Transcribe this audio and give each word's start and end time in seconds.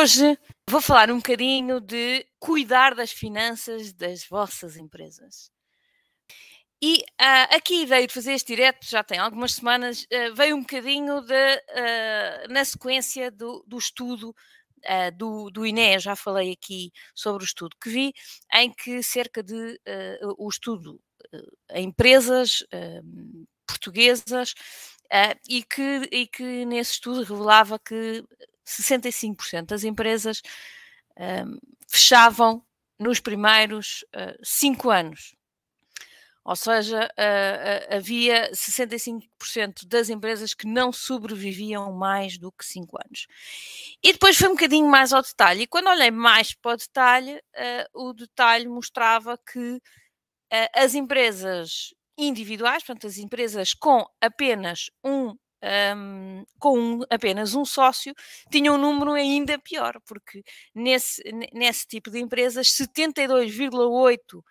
Hoje 0.00 0.38
vou 0.70 0.80
falar 0.80 1.10
um 1.10 1.16
bocadinho 1.16 1.80
de 1.80 2.24
cuidar 2.38 2.94
das 2.94 3.10
finanças 3.10 3.92
das 3.92 4.24
vossas 4.24 4.76
empresas. 4.76 5.50
E 6.80 6.98
uh, 7.20 7.56
aqui 7.56 7.80
a 7.80 7.82
ideia 7.82 8.06
de 8.06 8.14
fazer 8.14 8.34
este 8.34 8.54
direto, 8.54 8.88
já 8.88 9.02
tem 9.02 9.18
algumas 9.18 9.54
semanas, 9.54 10.04
uh, 10.04 10.32
veio 10.36 10.54
um 10.54 10.60
bocadinho 10.60 11.20
de, 11.22 11.34
uh, 11.34 12.52
na 12.52 12.64
sequência 12.64 13.28
do, 13.28 13.64
do 13.66 13.76
estudo 13.76 14.32
do, 15.16 15.50
do 15.50 15.66
INE, 15.66 15.98
já 15.98 16.14
falei 16.14 16.52
aqui 16.52 16.92
sobre 17.12 17.42
o 17.42 17.44
estudo 17.44 17.76
que 17.82 17.90
vi, 17.90 18.14
em 18.54 18.72
que 18.72 19.02
cerca 19.02 19.42
de 19.42 19.80
o 20.38 20.48
estudo 20.48 21.00
em 21.72 21.88
empresas 21.88 22.62
portuguesas 23.66 24.54
e, 25.48 25.64
que, 25.64 26.08
e 26.12 26.28
que 26.28 26.64
nesse 26.64 26.92
estudo 26.92 27.24
revelava 27.24 27.76
que 27.76 28.24
65% 28.68 29.66
das 29.66 29.84
empresas 29.84 30.42
fechavam 31.88 32.62
nos 32.98 33.18
primeiros 33.18 34.04
cinco 34.42 34.90
anos 34.90 35.36
ou 36.48 36.56
seja, 36.56 37.04
uh, 37.04 37.92
uh, 37.92 37.96
havia 37.98 38.50
65% 38.52 39.86
das 39.86 40.08
empresas 40.08 40.54
que 40.54 40.66
não 40.66 40.90
sobreviviam 40.90 41.92
mais 41.92 42.38
do 42.38 42.50
que 42.50 42.64
5 42.64 42.96
anos. 43.04 43.26
E 44.02 44.14
depois 44.14 44.34
foi 44.34 44.48
um 44.48 44.52
bocadinho 44.52 44.88
mais 44.88 45.12
ao 45.12 45.20
detalhe. 45.20 45.64
E 45.64 45.66
quando 45.66 45.90
olhei 45.90 46.10
mais 46.10 46.54
para 46.54 46.72
o 46.72 46.76
detalhe, 46.78 47.36
uh, 47.36 48.08
o 48.08 48.14
detalhe 48.14 48.66
mostrava 48.66 49.36
que 49.36 49.78
as 50.74 50.94
empresas 50.94 51.92
individuais, 52.16 52.82
portanto, 52.82 53.06
as 53.06 53.18
empresas 53.18 53.74
com 53.74 54.06
apenas 54.18 54.90
um 55.04 55.36
um, 55.62 56.44
com 56.58 56.78
um, 56.78 57.00
apenas 57.10 57.54
um 57.54 57.64
sócio, 57.64 58.14
tinham 58.50 58.74
um 58.76 58.78
número 58.78 59.12
ainda 59.12 59.58
pior, 59.58 60.00
porque 60.06 60.42
nesse, 60.74 61.22
nesse 61.52 61.86
tipo 61.86 62.10
de 62.10 62.18
empresas, 62.20 62.68
72,8% 62.68 64.38
uh, 64.38 64.44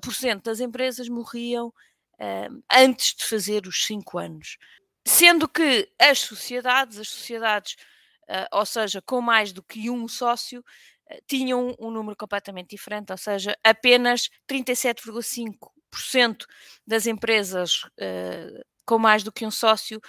por 0.00 0.14
cento 0.14 0.44
das 0.44 0.60
empresas 0.60 1.08
morriam 1.08 1.68
uh, 1.68 2.62
antes 2.72 3.14
de 3.14 3.24
fazer 3.24 3.66
os 3.66 3.84
5 3.84 4.18
anos. 4.18 4.56
Sendo 5.04 5.48
que 5.48 5.88
as 5.98 6.20
sociedades, 6.20 6.98
as 6.98 7.08
sociedades, 7.08 7.76
uh, 8.28 8.46
ou 8.52 8.64
seja, 8.64 9.02
com 9.02 9.20
mais 9.20 9.52
do 9.52 9.62
que 9.62 9.90
um 9.90 10.08
sócio, 10.08 10.64
tinham 11.26 11.76
um 11.78 11.90
número 11.90 12.16
completamente 12.16 12.70
diferente, 12.70 13.12
ou 13.12 13.18
seja, 13.18 13.54
apenas 13.62 14.30
37,5% 14.48 16.46
das 16.86 17.06
empresas 17.06 17.82
com 18.84 18.98
mais 18.98 19.22
do 19.22 19.32
que 19.32 19.46
um 19.46 19.50
sócio 19.50 20.00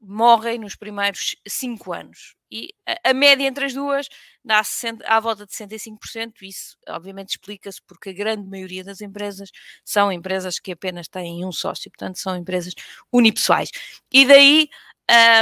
morrem 0.00 0.58
nos 0.58 0.76
primeiros 0.76 1.34
5 1.46 1.92
anos. 1.92 2.34
E 2.50 2.72
a, 2.86 3.10
a, 3.10 3.14
média 3.14 3.46
entre 3.46 3.66
as 3.66 3.74
duas 3.74 4.08
dá 4.44 4.62
à 5.06 5.20
volta 5.20 5.44
de 5.44 5.52
65%. 5.52 6.42
Isso, 6.42 6.76
obviamente, 6.88 7.30
explica-se 7.30 7.80
porque 7.86 8.10
a 8.10 8.12
grande 8.12 8.48
maioria 8.48 8.84
das 8.84 9.00
empresas 9.00 9.50
são 9.84 10.10
empresas 10.10 10.58
que 10.58 10.72
apenas 10.72 11.08
têm 11.08 11.44
um 11.44 11.52
sócio, 11.52 11.90
portanto, 11.90 12.18
são 12.18 12.36
empresas 12.36 12.74
unipessoais. 13.12 13.70
E 14.12 14.24
daí, 14.24 14.68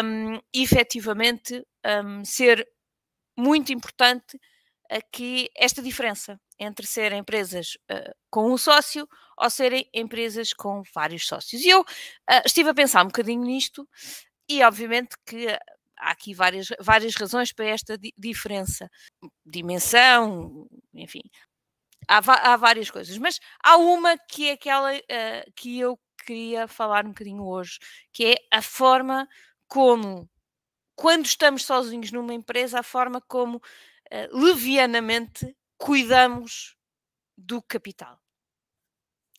um, 0.05 0.41
efetivamente, 0.53 1.65
um, 2.05 2.25
ser 2.25 2.67
muito 3.37 3.73
importante 3.73 4.41
aqui 4.91 5.51
esta 5.55 5.83
diferença 5.83 6.41
entre 6.59 6.87
serem 6.87 7.21
empresas 7.21 7.77
uh, 7.91 8.15
com 8.31 8.53
um 8.53 8.59
sócio 8.59 9.09
ou 9.37 9.51
serem 9.51 9.89
empresas 9.93 10.53
com 10.53 10.83
vários 10.95 11.27
sócios. 11.27 11.63
E 11.63 11.69
eu 11.69 11.81
uh, 11.81 12.43
estive 12.45 12.71
a 12.71 12.75
pensar 12.75 13.03
um 13.03 13.09
bocadinho 13.09 13.43
nisto 13.43 13.89
e 14.49 14.63
obviamente 14.63 15.17
que 15.27 15.49
há 15.99 16.11
aqui 16.11 16.35
várias, 16.35 16.69
várias 16.81 17.15
razões 17.15 17.53
para 17.53 17.67
esta 17.67 17.99
di 17.99 18.13
diferença. 18.17 18.91
Dimensão, 19.45 20.69
enfim, 20.95 21.23
há, 22.09 22.19
há, 22.53 22.57
várias 22.57 22.91
coisas, 22.91 23.17
mas 23.19 23.41
há 23.63 23.77
uma 23.77 24.17
que 24.19 24.49
é 24.49 24.53
aquela 24.53 24.95
uh, 24.95 25.53
que 25.55 25.79
eu 25.79 25.99
queria 26.25 26.67
falar 26.67 27.05
um 27.05 27.11
bocadinho 27.11 27.45
hoje, 27.45 27.79
que 28.13 28.27
é 28.27 28.37
a 28.51 28.63
forma 28.63 29.29
como, 29.69 30.29
quando 30.95 31.27
estamos 31.27 31.65
sozinhos 31.65 32.13
numa 32.13 32.35
empresa, 32.35 32.81
a 32.81 32.83
forma 32.83 33.21
como 33.21 33.57
uh, 33.59 33.63
levianamente 34.33 35.57
cuidamos 35.79 36.77
do 37.37 37.63
capital. 37.63 38.21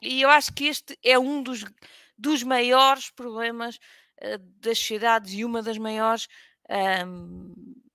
E 0.01 0.21
eu 0.21 0.29
acho 0.29 0.53
que 0.53 0.65
este 0.65 0.97
é 1.03 1.17
um 1.17 1.41
dos, 1.41 1.65
dos 2.17 2.43
maiores 2.43 3.09
problemas 3.09 3.77
uh, 4.21 4.37
das 4.59 4.77
sociedades 4.77 5.33
e 5.33 5.43
uma 5.43 5.61
das 5.61 5.77
maiores 5.77 6.27
um, 7.05 7.53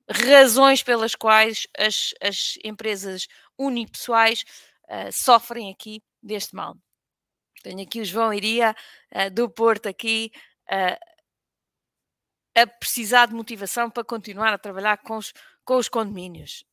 razões 0.08 0.82
pelas 0.82 1.14
quais 1.14 1.66
as, 1.78 2.12
as 2.20 2.58
empresas 2.64 3.28
unipessoais 3.56 4.44
uh, 4.84 5.12
sofrem 5.12 5.70
aqui 5.70 6.03
deste 6.22 6.54
mal. 6.54 6.76
Tenho 7.62 7.80
aqui 7.80 8.00
o 8.00 8.04
João 8.04 8.34
Iria 8.34 8.74
uh, 9.14 9.30
do 9.30 9.48
Porto 9.48 9.88
aqui 9.88 10.32
a 12.54 12.66
precisar 12.66 13.26
de 13.26 13.34
motivação 13.34 13.91
para 13.91 14.04
continuar 14.04 14.54
a 14.54 14.59
trabalhar 14.59 14.97
com 14.98 15.19
os, 15.19 15.34
com 15.64 15.76
os 15.76 15.88
condomínios. 15.88 16.64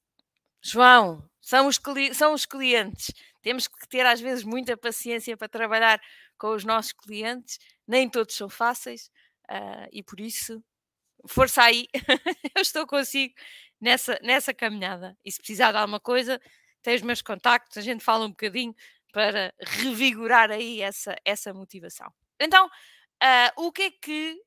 João, 0.62 1.28
são 1.42 1.68
os, 1.68 1.80
são 2.14 2.34
os 2.34 2.46
clientes. 2.46 3.12
Temos 3.42 3.68
que 3.68 3.88
ter 3.88 4.06
às 4.06 4.20
vezes 4.20 4.44
muita 4.44 4.76
paciência 4.78 5.36
para 5.38 5.48
trabalhar 5.48 6.02
com 6.38 6.54
os 6.54 6.64
nossos 6.64 6.94
clientes. 6.94 7.60
Nem 7.88 8.10
todos 8.10 8.36
são 8.36 8.50
fáceis 8.50 9.10
uh, 9.50 9.88
e 9.92 10.04
por 10.04 10.20
isso 10.20 10.64
força 11.28 11.64
aí, 11.64 11.88
eu 12.56 12.62
estou 12.62 12.88
consigo 12.88 13.34
nessa, 13.80 14.20
nessa 14.22 14.54
caminhada. 14.54 15.18
E 15.24 15.32
se 15.32 15.40
precisar 15.40 15.72
de 15.72 15.78
alguma 15.78 16.00
coisa, 16.00 16.40
tem 16.82 16.96
os 16.96 17.02
meus 17.02 17.22
contactos, 17.22 17.78
a 17.78 17.82
gente 17.82 18.04
fala 18.04 18.26
um 18.26 18.30
bocadinho 18.30 18.74
para 19.12 19.54
revigorar 19.60 20.52
aí 20.52 20.82
essa, 20.82 21.16
essa 21.26 21.54
motivação. 21.54 22.12
Então, 22.40 22.68
uh, 22.68 23.66
o 23.66 23.72
que 23.72 23.84
é 23.84 23.92
que 23.92 24.42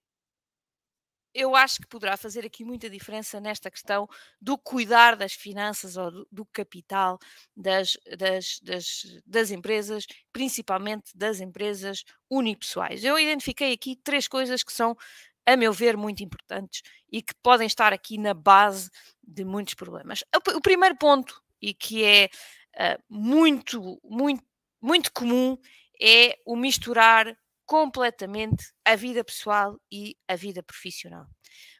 eu 1.35 1.57
acho 1.57 1.81
que 1.81 1.87
poderá 1.87 2.17
fazer 2.17 2.45
aqui 2.45 2.65
muita 2.65 2.91
diferença 2.91 3.41
nesta 3.41 3.71
questão 3.71 4.09
do 4.41 4.59
cuidar 4.59 5.17
das 5.17 5.33
finanças 5.33 5.97
ou 5.97 6.27
do, 6.31 6.45
capital 6.47 7.19
das, 7.57 7.97
das, 8.19 8.61
das, 8.63 9.03
das, 9.27 9.51
empresas, 9.51 10.07
principalmente 10.33 11.17
das 11.17 11.41
empresas 11.41 12.05
unipessoais. 12.31 13.03
Eu 13.05 13.19
identifiquei 13.19 13.73
aqui 13.73 13.97
três 13.97 14.29
coisas 14.29 14.63
que 14.63 14.73
são 14.73 14.97
a 15.45 15.57
meu 15.57 15.73
ver, 15.73 15.97
muito 15.97 16.23
importantes 16.23 16.83
e 17.11 17.21
que 17.21 17.35
podem 17.43 17.67
estar 17.67 17.93
aqui 17.93 18.17
na 18.19 18.35
base 18.35 18.91
de 19.23 19.45
muitos 19.45 19.75
problemas. 19.75 20.23
O, 20.55 20.61
primeiro 20.61 20.97
ponto, 20.97 21.43
e 21.61 21.75
que 21.75 22.05
é 22.05 22.29
uh, 22.77 23.03
muito, 23.09 24.01
muito, 24.05 24.45
muito 24.81 25.13
comum, 25.13 25.59
é 26.01 26.39
o 26.47 26.57
misturar 26.57 27.37
completamente 27.73 28.71
a 28.85 28.95
vida 28.95 29.25
pessoal 29.25 29.81
e 29.91 30.15
a 30.29 30.37
vida 30.37 30.63
profissional. 30.63 31.27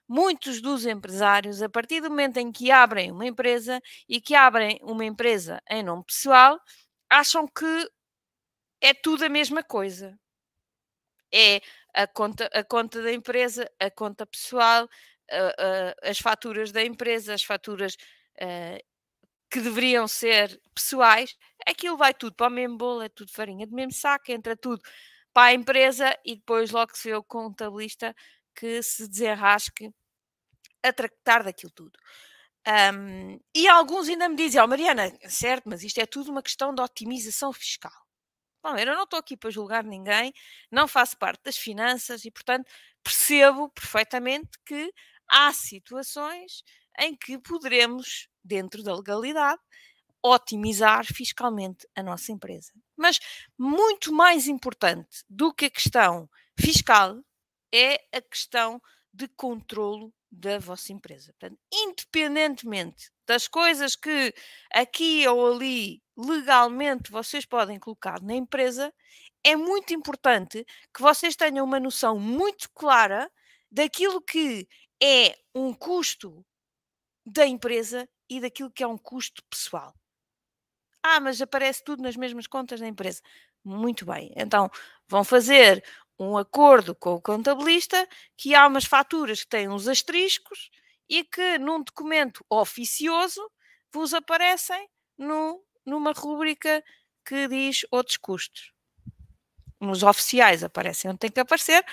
Muitos 0.09 0.63
dos 0.63 0.87
empresários, 0.87 1.61
a 1.61 1.69
partir 1.69 2.01
do 2.01 2.09
momento 2.09 2.39
em 2.39 2.51
que 2.51 2.71
abrem 2.71 3.13
uma 3.13 3.27
empresa 3.27 3.79
e 4.09 4.19
que 4.19 4.35
abrem 4.35 4.79
uma 4.81 5.05
empresa 5.05 5.61
em 5.69 5.83
nome 5.83 6.03
pessoal, 6.07 6.59
acham 7.11 7.47
que 7.47 7.91
é 8.81 8.95
tudo 8.95 9.27
a 9.27 9.29
mesma 9.29 9.63
coisa. 9.63 10.19
É 11.31 11.61
a 11.93 12.07
conta, 12.07 12.49
a 12.55 12.65
conta 12.65 13.03
da 13.03 13.13
empresa, 13.13 13.71
a 13.79 13.91
conta 13.91 14.25
pessoal, 14.25 14.89
as 16.03 16.19
faturas 16.19 16.73
da 16.73 16.83
empresa, 16.83 17.35
as 17.35 17.43
faturas 17.43 17.97
uh, 18.41 18.83
que 19.51 19.61
deveriam 19.61 20.09
ser 20.09 20.59
pessoais, 20.75 21.37
aquilo 21.67 21.99
vai 21.99 22.15
tudo 22.15 22.35
para 22.35 22.49
o 22.49 22.51
mesmo 22.51 22.79
bolo, 22.79 23.03
é 23.03 23.11
tudo 23.11 23.31
farinha 23.31 23.67
do 23.67 23.75
mesmo 23.75 23.93
saco, 23.93 24.33
entra 24.33 24.57
tudo 24.57 24.83
para 25.33 25.49
a 25.49 25.55
empresa 25.55 26.17
e 26.25 26.37
depois 26.37 26.71
logo 26.71 26.97
se 26.97 27.09
vê 27.09 27.15
o 27.15 27.23
contabilista 27.23 28.15
que 28.55 28.83
se 28.83 29.09
desenrasque 29.09 29.91
a 30.83 30.93
tratar 30.93 31.43
daquilo 31.45 31.73
tudo. 31.73 31.99
Um, 32.67 33.41
e 33.55 33.67
alguns 33.69 34.09
ainda 34.09 34.29
me 34.29 34.37
dizem, 34.37 34.61
oh, 34.61 34.69
Mariana, 34.69 35.13
certo, 35.29 35.69
mas 35.69 35.83
isto 35.83 35.99
é 35.99 36.07
tudo 36.07 36.31
uma 36.31 36.43
questão 36.43 36.75
de 36.75 36.81
otimização 36.81 37.53
fiscal. 37.53 37.93
Bom, 38.63 38.77
eu 38.77 38.87
não 38.87 39.03
estou 39.03 39.19
aqui 39.19 39.37
para 39.37 39.51
julgar 39.51 39.83
ninguém, 39.85 40.33
não 40.71 40.87
faço 40.87 41.19
parte 41.19 41.43
das 41.45 41.57
finanças 41.57 42.25
e, 42.25 42.31
portanto, 42.31 42.71
percebo 43.03 43.69
perfeitamente 43.71 44.51
que 44.65 44.93
há 45.29 45.53
situações 45.53 46.63
em 47.01 47.17
que 47.17 47.39
poderemos, 47.39 48.29
dentro 48.45 48.83
da 48.85 48.95
legalidade, 48.95 49.61
otimizar 50.23 51.05
fiscalmente 51.05 51.87
a 51.97 52.03
nossa 52.03 52.33
empresa. 52.33 52.73
Mas 52.97 53.19
muito 53.59 54.13
mais 54.13 54.47
importante 54.47 55.25
do 55.29 55.53
que 55.53 55.67
a 55.67 55.71
questão 55.71 56.29
fiscal 56.59 57.21
é 57.75 57.95
a 58.17 58.21
questão 58.21 58.81
de 59.13 59.29
controlo 59.29 60.13
da 60.31 60.59
vossa 60.59 60.93
empresa. 60.93 61.35
Portanto, 61.39 61.61
independentemente 61.73 63.11
das 63.27 63.47
coisas 63.49 63.97
que 63.97 64.33
aqui 64.73 65.27
ou 65.29 65.53
ali 65.55 66.03
legalmente 66.17 67.11
vocês 67.11 67.45
podem 67.45 67.79
colocar 67.79 68.21
na 68.23 68.35
empresa, 68.35 68.93
é 69.45 69.57
muito 69.57 69.93
importante 69.93 70.65
que 70.95 71.03
vocês 71.03 71.37
tenham 71.37 71.65
uma 71.65 71.81
noção 71.81 72.19
muito 72.19 72.71
clara 72.75 73.31
daquilo 73.71 74.21
que 74.21 74.69
é 75.03 75.37
um 75.55 75.75
custo 75.75 76.45
da 77.27 77.47
empresa 77.47 78.09
e 78.29 78.41
daquilo 78.41 78.71
que 78.71 78.83
é 78.83 78.87
um 78.87 78.99
custo 78.99 79.43
pessoal. 79.51 79.95
Ah, 81.03 81.21
mas 81.21 81.41
aparece 81.41 81.83
tudo 81.83 82.03
nas 82.03 82.17
mesmas 82.17 82.47
contas 82.47 82.81
da 82.81 82.87
empresa. 82.87 83.21
Muito 83.65 84.05
bem. 84.07 84.33
Então, 84.37 84.71
vão 85.09 85.25
fazer 85.25 85.85
um 86.19 86.37
acordo 86.37 86.95
com 86.95 87.15
o 87.15 87.21
contabilista 87.21 88.09
que 88.37 88.55
há 88.55 88.67
umas 88.67 88.85
faturas 88.85 89.43
que 89.43 89.49
têm 89.49 89.69
uns 89.69 89.89
asteriscos 89.89 90.71
e 91.09 91.25
que 91.25 91.59
num 91.59 91.83
documento 91.83 92.45
oficioso 92.49 93.41
vos 93.93 94.15
aparecem 94.15 94.89
no, 95.19 95.63
numa 95.85 96.13
rúbrica 96.13 96.83
que 97.27 97.49
diz 97.49 97.85
outros 97.91 98.17
custos. 98.17 98.73
Nos 99.81 100.03
oficiais 100.03 100.63
aparecem 100.63 101.11
onde 101.11 101.19
tem 101.19 101.31
que 101.31 101.41
aparecer. 101.41 101.85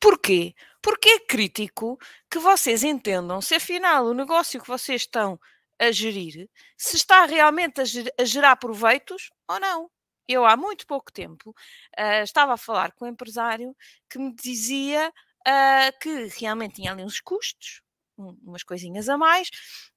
Porquê? 0.00 0.54
Porque 0.82 1.08
é 1.08 1.20
crítico 1.20 1.98
que 2.30 2.38
vocês 2.38 2.84
entendam 2.84 3.40
se 3.40 3.54
afinal 3.54 4.06
o 4.06 4.14
negócio 4.14 4.60
que 4.60 4.68
vocês 4.68 5.02
estão 5.02 5.38
a 5.78 5.90
gerir, 5.92 6.48
se 6.76 6.96
está 6.96 7.24
realmente 7.24 7.80
a, 7.80 8.24
gerar 8.24 8.56
proveitos 8.56 9.30
ou 9.48 9.60
não. 9.60 9.90
Eu, 10.26 10.44
há 10.44 10.56
muito 10.56 10.86
pouco 10.86 11.10
tempo, 11.10 11.50
uh, 11.98 12.22
estava 12.22 12.52
a 12.54 12.58
falar 12.58 12.92
com 12.92 13.06
um 13.06 13.08
empresário 13.08 13.74
que 14.10 14.18
me 14.18 14.34
dizia 14.34 15.08
uh, 15.08 15.98
que 16.00 16.28
realmente 16.38 16.76
tinha 16.76 16.92
ali 16.92 17.02
uns 17.02 17.20
custos, 17.20 17.80
um, 18.18 18.36
umas 18.42 18.62
coisinhas 18.62 19.08
a 19.08 19.16
mais, 19.16 19.48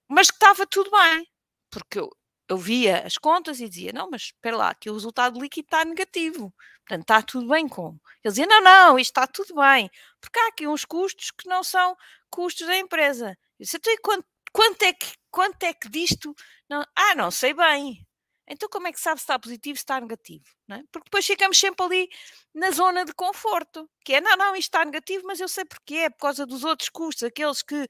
mas 0.07 0.29
que 0.31 0.35
estava 0.37 0.65
tudo 0.65 0.89
bem. 0.91 1.27
Porque 1.69 1.99
eu, 1.99 2.09
eu 2.47 2.57
via 2.57 3.05
as 3.05 3.17
contas 3.17 3.59
e 3.59 3.69
dizia: 3.69 3.91
Não, 3.93 4.09
mas 4.09 4.23
espera 4.23 4.57
lá, 4.57 4.75
que 4.75 4.89
o 4.89 4.93
resultado 4.93 5.39
líquido 5.39 5.65
está 5.67 5.85
negativo. 5.85 6.53
Portanto, 6.85 7.01
está 7.01 7.21
tudo 7.21 7.47
bem 7.47 7.67
como? 7.67 7.99
Ele 8.23 8.31
dizia: 8.31 8.45
Não, 8.47 8.61
não, 8.61 8.99
isto 8.99 9.11
está 9.11 9.27
tudo 9.27 9.55
bem. 9.55 9.89
Porque 10.19 10.39
há 10.39 10.47
aqui 10.49 10.67
uns 10.67 10.85
custos 10.85 11.31
que 11.31 11.47
não 11.47 11.63
são 11.63 11.95
custos 12.29 12.67
da 12.67 12.77
empresa. 12.77 13.29
Eu 13.59 13.63
disse: 13.63 13.77
Então, 13.77 13.93
e 13.93 13.97
quanto, 13.99 14.25
quanto, 14.51 14.83
é, 14.83 14.93
que, 14.93 15.07
quanto 15.29 15.63
é 15.63 15.73
que 15.73 15.89
disto? 15.89 16.33
Não? 16.69 16.83
Ah, 16.95 17.15
não 17.15 17.31
sei 17.31 17.53
bem. 17.53 18.05
Então, 18.47 18.67
como 18.69 18.87
é 18.87 18.91
que 18.91 18.99
sabe 18.99 19.19
se 19.19 19.23
está 19.23 19.39
positivo, 19.39 19.77
se 19.77 19.83
está 19.83 19.99
negativo? 20.01 20.43
É? 20.69 20.79
Porque 20.91 21.05
depois 21.05 21.25
ficamos 21.25 21.57
sempre 21.57 21.85
ali 21.85 22.09
na 22.53 22.71
zona 22.71 23.05
de 23.05 23.13
conforto, 23.13 23.89
que 24.03 24.15
é 24.15 24.21
não, 24.21 24.35
não, 24.35 24.55
isto 24.55 24.69
está 24.69 24.83
negativo, 24.83 25.25
mas 25.25 25.39
eu 25.39 25.47
sei 25.47 25.63
porque 25.65 25.95
é, 25.95 26.09
por 26.09 26.17
causa 26.17 26.45
dos 26.45 26.63
outros 26.63 26.89
custos, 26.89 27.23
aqueles 27.23 27.61
que 27.61 27.87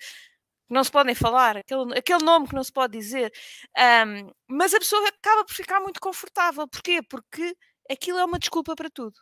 não 0.69 0.83
se 0.83 0.91
podem 0.91 1.15
falar, 1.15 1.57
aquele, 1.57 1.97
aquele 1.97 2.23
nome 2.23 2.47
que 2.47 2.55
não 2.55 2.63
se 2.63 2.71
pode 2.71 2.97
dizer. 2.97 3.31
Um, 3.77 4.31
mas 4.47 4.73
a 4.73 4.79
pessoa 4.79 5.05
acaba 5.09 5.43
por 5.45 5.53
ficar 5.53 5.81
muito 5.81 5.99
confortável. 5.99 6.67
Porquê? 6.67 7.01
Porque 7.03 7.55
aquilo 7.89 8.19
é 8.19 8.25
uma 8.25 8.39
desculpa 8.39 8.75
para 8.75 8.89
tudo. 8.89 9.19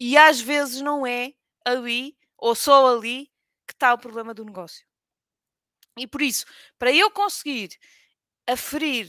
E 0.00 0.16
às 0.16 0.40
vezes 0.40 0.80
não 0.82 1.06
é 1.06 1.32
ali, 1.64 2.16
ou 2.36 2.54
só 2.54 2.96
ali, 2.96 3.26
que 3.66 3.74
está 3.74 3.94
o 3.94 3.98
problema 3.98 4.34
do 4.34 4.44
negócio. 4.44 4.84
E 5.98 6.06
por 6.06 6.22
isso, 6.22 6.46
para 6.78 6.92
eu 6.92 7.10
conseguir 7.10 7.70
aferir 8.48 9.08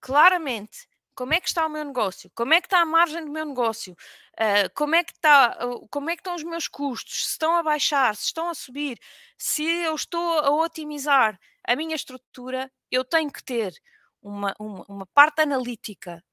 claramente 0.00 0.88
como 1.14 1.34
é 1.34 1.40
que 1.40 1.48
está 1.48 1.66
o 1.66 1.68
meu 1.68 1.84
negócio, 1.84 2.30
como 2.34 2.54
é 2.54 2.60
que 2.60 2.66
está 2.66 2.80
a 2.80 2.86
margem 2.86 3.24
do 3.24 3.30
meu 3.30 3.44
negócio, 3.44 3.92
uh, 3.92 4.70
como, 4.74 4.94
é 4.94 5.04
que 5.04 5.12
está, 5.12 5.66
uh, 5.66 5.86
como 5.88 6.08
é 6.08 6.16
que 6.16 6.20
estão 6.20 6.34
os 6.34 6.44
meus 6.44 6.66
custos, 6.66 7.26
se 7.26 7.32
estão 7.32 7.56
a 7.56 7.62
baixar, 7.62 8.16
se 8.16 8.26
estão 8.26 8.48
a 8.48 8.54
subir, 8.54 8.98
se 9.36 9.62
eu 9.62 9.94
estou 9.94 10.38
a 10.38 10.50
otimizar 10.50 11.38
a 11.66 11.76
minha 11.76 11.94
estrutura, 11.94 12.72
eu 12.90 13.04
tenho 13.04 13.30
que 13.30 13.44
ter 13.44 13.74
uma, 14.22 14.54
uma, 14.58 14.84
uma 14.88 15.06
parte 15.06 15.42
analítica 15.42 16.24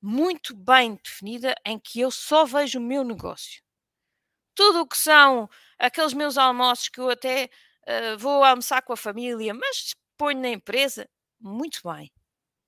muito 0.00 0.54
bem 0.54 0.98
definida 1.02 1.54
em 1.64 1.78
que 1.78 2.00
eu 2.00 2.10
só 2.10 2.44
vejo 2.44 2.78
o 2.78 2.82
meu 2.82 3.02
negócio. 3.02 3.62
Tudo 4.54 4.82
o 4.82 4.86
que 4.86 4.96
são 4.96 5.48
aqueles 5.78 6.12
meus 6.14 6.38
almoços 6.38 6.88
que 6.88 7.00
eu 7.00 7.10
até 7.10 7.50
uh, 7.88 8.18
vou 8.18 8.44
almoçar 8.44 8.82
com 8.82 8.92
a 8.92 8.96
família, 8.96 9.54
mas 9.54 9.94
ponho 10.16 10.40
na 10.40 10.48
empresa, 10.48 11.08
muito 11.40 11.80
bem. 11.84 12.10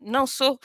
Não 0.01 0.27
sou 0.27 0.59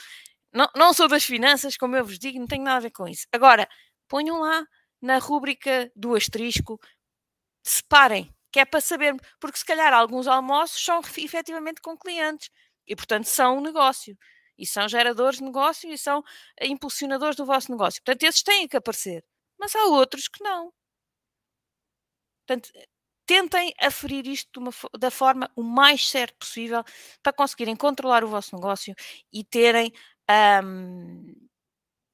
não, 0.54 0.68
não 0.76 0.92
sou 0.94 1.08
das 1.08 1.24
finanças, 1.24 1.76
como 1.76 1.96
eu 1.96 2.04
vos 2.04 2.18
digo, 2.18 2.38
não 2.38 2.46
tenho 2.46 2.62
nada 2.62 2.76
a 2.78 2.80
ver 2.80 2.90
com 2.92 3.08
isso. 3.08 3.26
Agora, 3.32 3.68
ponham 4.08 4.38
lá 4.40 4.64
na 5.02 5.18
rúbrica 5.18 5.90
do 5.96 6.14
asterisco, 6.14 6.80
separem, 7.64 8.32
que 8.52 8.60
é 8.60 8.64
para 8.64 8.80
saber, 8.80 9.16
porque 9.40 9.58
se 9.58 9.64
calhar 9.64 9.92
alguns 9.92 10.28
almoços 10.28 10.82
são 10.84 11.00
efetivamente 11.18 11.80
com 11.82 11.98
clientes 11.98 12.50
e, 12.86 12.94
portanto, 12.96 13.26
são 13.26 13.58
um 13.58 13.60
negócio. 13.60 14.16
E 14.56 14.66
são 14.66 14.88
geradores 14.88 15.38
de 15.38 15.44
negócio 15.44 15.90
e 15.92 15.98
são 15.98 16.22
impulsionadores 16.62 17.36
do 17.36 17.44
vosso 17.44 17.72
negócio. 17.72 18.00
Portanto, 18.04 18.22
esses 18.24 18.42
têm 18.42 18.68
que 18.68 18.76
aparecer. 18.76 19.24
Mas 19.58 19.74
há 19.74 19.84
outros 19.86 20.28
que 20.28 20.42
não. 20.44 20.72
Portanto, 22.46 22.70
tentem 23.26 23.72
aferir 23.80 24.26
isto 24.26 24.60
uma, 24.60 24.70
da 24.98 25.10
forma 25.10 25.50
o 25.56 25.62
mais 25.62 26.08
certo 26.08 26.36
possível 26.38 26.82
para 27.22 27.32
conseguirem 27.32 27.76
controlar 27.76 28.24
o 28.24 28.28
vosso 28.28 28.54
negócio 28.54 28.94
e 29.32 29.44
terem 29.44 29.92
um, 30.64 31.34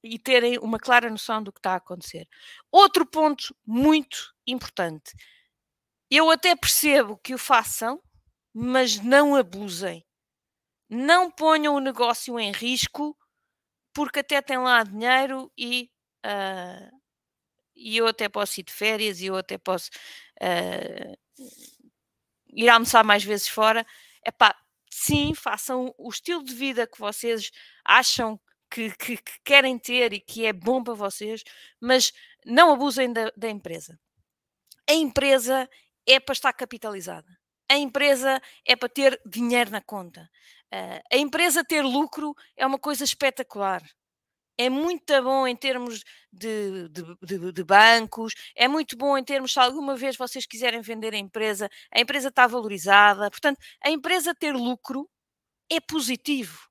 e 0.03 0.19
terem 0.19 0.59
uma 0.59 0.79
clara 0.79 1.11
noção 1.11 1.43
do 1.43 1.53
que 1.53 1.59
está 1.59 1.73
a 1.73 1.77
acontecer. 1.77 2.27
Outro 2.73 3.05
ponto 3.07 3.55
muito 3.67 4.33
importante. 4.47 5.13
Eu 6.11 6.31
até 6.31 6.57
percebo 6.57 7.19
que 7.19 7.35
o 7.35 7.39
façam, 7.39 8.03
mas 8.53 8.99
não 8.99 9.37
abusem. 9.37 10.05
Não 10.89 11.31
ponham 11.31 11.75
o 11.77 11.81
negócio 11.81 12.39
em 12.39 12.51
risco, 12.51 13.17
porque 13.95 14.21
até 14.21 14.43
têm 14.43 14.59
lá 14.59 14.83
dinheiro 14.83 15.53
e, 15.57 15.91
uh, 16.27 17.01
e 17.77 17.97
eu 17.97 18.07
até 18.07 18.29
posso 18.29 18.61
ir 18.61 18.65
de 18.65 18.73
férias 18.73 19.21
e 19.21 19.27
eu 19.27 19.37
até 19.37 19.59
posso 19.59 19.91
uh, 20.43 21.19
ir 22.53 22.69
almoçar 22.69 23.05
mais 23.05 23.25
vezes 23.25 23.49
fora. 23.49 23.87
Epá, 24.27 24.55
sim, 24.91 25.35
façam 25.35 25.95
o 25.99 26.09
estilo 26.09 26.45
de 26.45 26.55
vida 26.55 26.87
que 26.87 26.99
vocês 26.99 27.51
acham 27.85 28.41
que, 28.71 28.91
que, 28.97 29.17
que, 29.17 29.33
querem 29.45 29.79
ter 29.79 30.13
e 30.13 30.21
que 30.21 30.47
é 30.47 30.53
bom 30.53 30.83
para 30.83 30.95
vocês, 30.95 31.43
mas 31.81 32.13
não 32.45 32.73
abusem 32.73 33.13
da, 33.13 33.31
da 33.37 33.49
empresa. 33.51 33.99
A 34.89 34.93
empresa 34.93 35.69
é 36.07 36.19
para 36.21 36.33
estar 36.33 36.53
capitalizada. 36.53 37.29
A 37.71 37.77
empresa 37.77 38.41
é 38.67 38.75
para 38.75 38.89
ter 38.89 39.21
dinheiro 39.25 39.71
na 39.71 39.81
conta. 39.81 40.29
Uh, 40.73 41.01
a 41.13 41.17
empresa 41.17 41.65
ter 41.65 41.83
lucro 41.83 42.35
é 42.57 42.67
uma 42.67 42.79
coisa 42.79 43.05
espetacular 43.05 43.83
é 44.61 44.69
muito 44.69 45.23
bom 45.23 45.47
em 45.47 45.57
termos 45.57 46.05
de, 46.31 46.87
de, 46.91 47.03
de, 47.23 47.53
de, 47.53 47.65
bancos, 47.65 48.35
é 48.55 48.69
muito 48.69 48.95
bom 48.95 49.17
em 49.17 49.25
termos, 49.25 49.55
se 49.55 49.59
alguma 49.59 49.97
vez 49.97 50.19
vocês 50.19 50.45
quiserem 50.45 50.83
vender 50.83 51.15
a 51.15 51.17
empresa, 51.17 51.71
a 51.91 51.99
empresa 51.99 52.29
está 52.29 52.47
valorizada. 52.47 53.31
Portanto, 53.31 53.59
a 53.83 53.91
empresa 53.91 54.35
ter 54.35 54.55
lucro 54.55 55.09
é 55.71 55.81
positivo. 55.81 56.69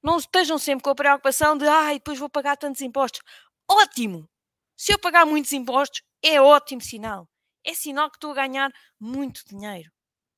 Não 0.00 0.18
estejam 0.18 0.58
sempre 0.58 0.84
com 0.84 0.90
a 0.90 0.94
preocupação 0.94 1.58
de, 1.58 1.66
ah, 1.66 1.92
depois 1.92 2.20
vou 2.20 2.30
pagar 2.30 2.56
tantos 2.56 2.82
impostos. 2.82 3.20
Ótimo! 3.68 4.30
Se 4.76 4.92
eu 4.92 4.98
pagar 5.00 5.26
muitos 5.26 5.52
impostos, 5.52 6.02
é 6.22 6.40
ótimo 6.40 6.80
sinal. 6.80 7.28
É 7.64 7.74
sinal 7.74 8.10
que 8.10 8.16
estou 8.16 8.30
a 8.30 8.34
ganhar 8.34 8.70
muito 9.00 9.42
dinheiro. 9.44 9.90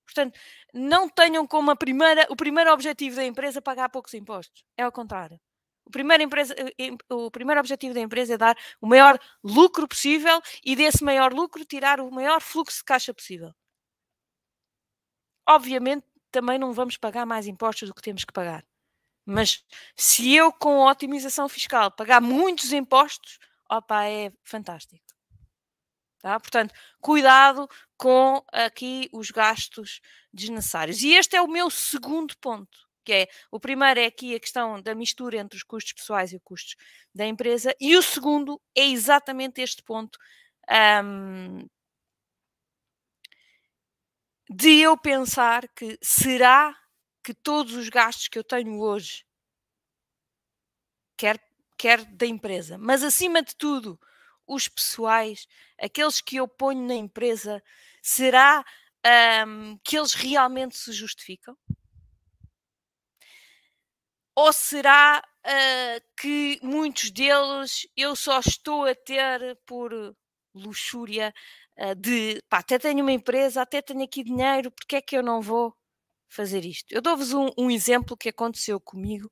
Portanto, 0.07 0.39
não 0.73 1.11
tenham 1.11 1.47
como 1.47 1.77
primeira, 1.77 2.27
o 2.31 2.37
primeiro 2.37 2.73
objetivo 2.73 3.17
da 3.17 3.25
empresa 3.25 3.61
pagar 3.61 3.91
poucos 3.91 4.15
impostos. 4.15 4.65
É 4.79 4.83
ao 4.83 4.91
contrário. 4.91 5.39
O 5.91 5.99
primeiro, 6.01 6.23
empresa, 6.23 6.55
eh, 6.57 6.91
o 7.09 7.33
primeiro 7.33 7.59
objetivo 7.59 7.93
da 7.93 7.99
empresa 7.99 8.35
é 8.35 8.39
dar 8.39 8.57
o 8.81 8.87
maior 8.87 9.19
lucro 9.43 9.89
possível 9.89 10.41
e 10.65 10.77
desse 10.77 11.03
maior 11.03 11.33
lucro 11.33 11.65
tirar 11.65 11.99
o 11.99 12.13
maior 12.13 12.41
fluxo 12.41 12.79
de 12.79 12.85
caixa 12.85 13.13
possível. 13.13 13.53
Obviamente, 15.49 16.07
também 16.31 16.61
não 16.61 16.73
vamos 16.73 16.97
pagar 16.97 17.27
mais 17.27 17.49
impostos 17.49 17.89
do 17.89 17.95
que 17.95 18.03
temos 18.03 18.25
que 18.25 18.33
pagar. 18.33 18.65
Mas 19.27 19.65
se 19.97 20.33
eu, 20.33 20.53
com 20.53 20.87
a 20.87 20.93
otimização 20.93 21.49
fiscal, 21.49 21.91
pagar 21.91 22.21
muitos 22.21 22.73
impostos, 22.73 23.41
opa, 23.69 24.05
é 24.07 24.33
fantástico. 24.45 25.05
Tá? 26.21 26.39
Portanto, 26.39 26.73
cuidado 27.01 27.69
com 27.97 28.45
aqui 28.53 29.09
os 29.13 29.33
gastos 29.33 30.01
desnecessários. 30.33 31.03
E 31.03 31.15
este 31.15 31.35
é 31.35 31.43
o 31.43 31.49
meu 31.49 31.69
segundo 31.69 32.39
ponto 32.39 32.90
que 33.11 33.15
é 33.15 33.29
o 33.51 33.59
primeiro 33.59 33.99
é 33.99 34.07
aqui 34.07 34.37
a 34.37 34.41
questão 34.41 34.81
da 34.81 34.95
mistura 34.95 35.37
entre 35.37 35.57
os 35.57 35.65
custos 35.65 35.93
pessoais 35.95 36.33
e 36.33 36.37
os 36.37 36.43
custos 36.45 36.77
da 37.13 37.27
empresa, 37.27 37.75
e 37.81 37.97
o 37.97 38.03
segundo 38.03 38.61
é 38.73 38.87
exatamente 38.87 39.61
este 39.61 39.83
ponto 39.83 40.17
um, 41.05 41.67
de 44.49 44.79
eu 44.79 44.97
pensar 44.97 45.67
que 45.75 45.99
será 46.01 46.77
que 47.25 47.35
todos 47.35 47.75
os 47.75 47.89
gastos 47.89 48.29
que 48.29 48.39
eu 48.39 48.45
tenho 48.45 48.81
hoje, 48.81 49.25
quer, 51.17 51.41
quer 51.77 52.05
da 52.05 52.27
empresa, 52.27 52.79
mas 52.79 53.03
acima 53.03 53.43
de 53.43 53.57
tudo, 53.57 53.99
os 54.47 54.69
pessoais, 54.69 55.49
aqueles 55.81 56.21
que 56.21 56.37
eu 56.37 56.47
ponho 56.47 56.87
na 56.87 56.95
empresa, 56.95 57.61
será 58.01 58.65
um, 59.49 59.77
que 59.83 59.99
eles 59.99 60.15
realmente 60.15 60.77
se 60.77 60.93
justificam? 60.93 61.57
Ou 64.41 64.55
será 64.55 65.23
uh, 65.45 66.07
que 66.17 66.59
muitos 66.63 67.11
deles 67.11 67.87
eu 67.95 68.17
só 68.17 68.41
estou 68.41 68.87
a 68.87 68.95
ter 68.95 69.55
por 69.67 69.93
luxúria 70.55 71.35
uh, 71.79 71.95
de 71.95 72.43
pá, 72.49 72.61
até 72.61 72.79
tenho 72.79 73.03
uma 73.03 73.13
empresa, 73.13 73.61
até 73.61 73.83
tenho 73.83 74.03
aqui 74.03 74.25
dinheiro, 74.25 74.71
porque 74.71 74.97
é 74.97 75.03
que 75.03 75.15
eu 75.15 75.23
não 75.23 75.43
vou 75.43 75.77
fazer 76.27 76.65
isto. 76.65 76.91
Eu 76.91 77.03
dou-vos 77.03 77.35
um, 77.35 77.51
um, 77.59 77.71
exemplo 77.71 78.17
que 78.17 78.31
aconteceu 78.31 78.81
comigo 78.81 79.31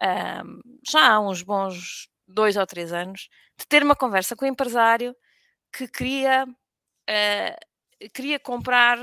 um, 0.00 0.60
já 0.88 1.14
há 1.14 1.20
uns 1.20 1.42
bons 1.42 2.08
dois 2.28 2.56
ou 2.56 2.64
três 2.64 2.92
anos, 2.92 3.28
de 3.58 3.66
ter 3.66 3.82
uma 3.82 3.96
conversa 3.96 4.36
com 4.36 4.44
um 4.44 4.48
empresário 4.48 5.16
que 5.72 5.88
queria, 5.88 6.46
uh, 6.46 8.08
queria 8.14 8.38
comprar 8.38 8.98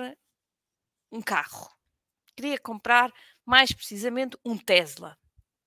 um 1.12 1.22
carro. 1.22 1.70
Queria 2.38 2.58
comprar, 2.58 3.12
mais 3.50 3.74
precisamente, 3.74 4.38
um 4.46 4.56
Tesla. 4.56 5.18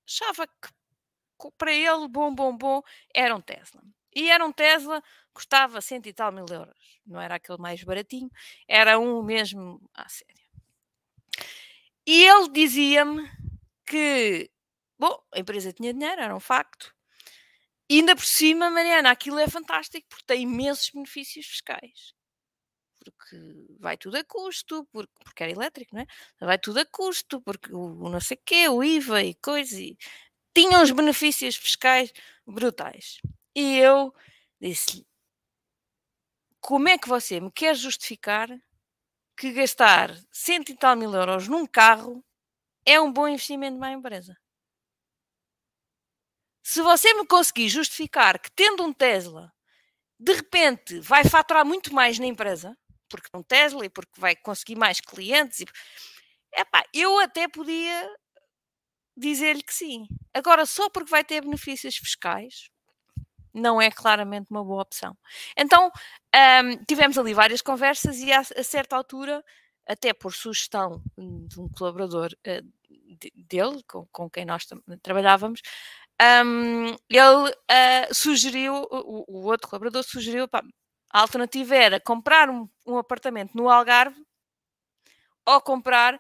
Achava 0.09 0.47
que 0.47 1.51
para 1.59 1.73
ele, 1.73 2.07
bom, 2.09 2.33
bom, 2.33 2.57
bom, 2.57 2.81
era 3.13 3.35
um 3.35 3.41
Tesla. 3.41 3.83
E 4.15 4.31
era 4.31 4.45
um 4.47 4.53
Tesla, 4.53 5.03
custava 5.33 5.81
cento 5.81 6.07
e 6.07 6.13
tal 6.13 6.31
mil 6.31 6.47
euros. 6.49 7.01
Não 7.05 7.21
era 7.21 7.35
aquele 7.35 7.59
mais 7.59 7.83
baratinho, 7.83 8.31
era 8.69 9.01
um 9.01 9.21
mesmo 9.25 9.81
à 9.93 10.09
sério. 10.09 10.47
E 12.07 12.25
ele 12.25 12.49
dizia-me 12.51 13.29
que, 13.85 14.49
bom, 14.97 15.21
a 15.35 15.41
empresa 15.41 15.73
tinha 15.73 15.93
dinheiro, 15.93 16.23
era 16.23 16.37
um 16.37 16.41
facto. 16.41 16.95
E 17.91 17.97
ainda 17.97 18.15
por 18.15 18.25
cima, 18.25 18.71
Mariana, 18.71 19.11
aquilo 19.11 19.41
é 19.41 19.49
fantástico 19.49 20.07
porque 20.09 20.25
tem 20.25 20.43
imensos 20.43 20.89
benefícios 20.91 21.47
fiscais. 21.47 22.15
Porque 23.11 23.37
vai 23.81 23.97
tudo 23.97 24.17
a 24.17 24.25
custo, 24.25 24.87
porque, 24.93 25.13
porque 25.25 25.43
era 25.43 25.53
elétrico, 25.53 25.95
não 25.95 26.03
é? 26.03 26.07
Vai 26.41 26.59
tudo 26.59 26.81
a 26.81 26.85
custo, 26.85 27.41
porque 27.41 27.73
o, 27.73 28.05
o 28.05 28.09
não 28.09 28.21
sei 28.21 28.37
o 28.37 28.41
quê, 28.45 28.69
o 28.69 28.85
IVA 28.85 29.23
e 29.23 29.35
coisa. 29.35 29.81
E 29.81 29.97
tinha 30.55 30.79
uns 30.79 30.91
benefícios 30.91 31.57
fiscais 31.57 32.13
brutais. 32.47 33.19
E 33.55 33.79
eu 33.79 34.15
disse-lhe: 34.61 35.07
como 36.61 36.89
é 36.89 36.97
que 36.97 37.09
você 37.09 37.41
me 37.41 37.51
quer 37.51 37.75
justificar 37.75 38.49
que 39.37 39.53
gastar 39.53 40.17
cento 40.31 40.71
e 40.71 40.77
tal 40.77 40.97
mil 40.97 41.13
euros 41.13 41.49
num 41.49 41.67
carro 41.67 42.25
é 42.87 43.01
um 43.01 43.13
bom 43.13 43.27
investimento 43.27 43.79
para 43.79 43.89
a 43.89 43.93
empresa? 43.93 44.37
Se 46.63 46.81
você 46.81 47.13
me 47.15 47.27
conseguir 47.27 47.69
justificar 47.69 48.39
que 48.39 48.51
tendo 48.51 48.85
um 48.85 48.93
Tesla, 48.93 49.53
de 50.19 50.33
repente 50.35 51.01
vai 51.01 51.25
faturar 51.25 51.67
muito 51.67 51.93
mais 51.93 52.19
na 52.21 52.27
empresa, 52.27 52.79
porque 53.13 53.29
um 53.35 53.43
Tesla 53.43 53.85
e 53.85 53.91
porque 53.91 54.19
vai 54.19 54.35
conseguir 54.35 54.77
mais 54.77 55.01
clientes, 55.01 55.61
e... 55.61 55.67
Epá, 56.55 56.85
eu 56.93 57.19
até 57.21 57.49
podia 57.49 58.11
dizer-lhe 59.17 59.63
que 59.63 59.75
sim. 59.75 60.07
Agora, 60.35 60.67
só 60.67 60.89
porque 60.91 61.11
vai 61.11 61.25
ter 61.25 61.43
benefícios 61.43 61.97
fiscais, 61.97 62.71
não 63.55 63.81
é 63.81 63.91
claramente 63.91 64.51
uma 64.51 64.65
boa 64.65 64.83
opção. 64.83 65.17
Então, 65.57 65.91
um, 66.35 66.85
tivemos 66.85 67.19
ali 67.19 67.35
várias 67.35 67.61
conversas 67.63 68.19
e 68.19 68.33
a, 68.33 68.41
a, 68.41 68.65
certa 68.65 68.97
altura, 68.97 69.45
até 69.87 70.13
por 70.15 70.33
sugestão 70.33 71.03
de 71.19 71.61
um 71.61 71.69
colaborador 71.69 72.31
uh, 72.47 72.73
de, 73.19 73.31
dele, 73.37 73.83
com, 73.87 74.07
com, 74.11 74.31
quem 74.31 74.45
nós 74.47 74.67
trabalhávamos, 75.03 75.61
um, 76.47 76.97
ele 77.11 77.51
uh, 77.51 78.15
sugeriu, 78.15 78.75
o, 78.91 79.25
o, 79.29 79.45
outro 79.47 79.69
colaborador 79.69 80.03
sugeriu, 80.05 80.49
pá, 80.49 80.63
a 81.13 81.21
alternativa 81.21 81.75
era 81.75 82.01
comprar 82.01 82.49
um, 82.49 82.69
um 82.87 82.97
apartamento 82.97 83.57
no 83.57 83.69
Algarve 83.69 84.25
ou 85.47 85.61
comprar 85.61 86.19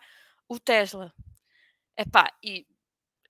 o 0.48 0.60
Tesla. 0.60 1.12
Epá, 1.96 2.32
e 2.42 2.66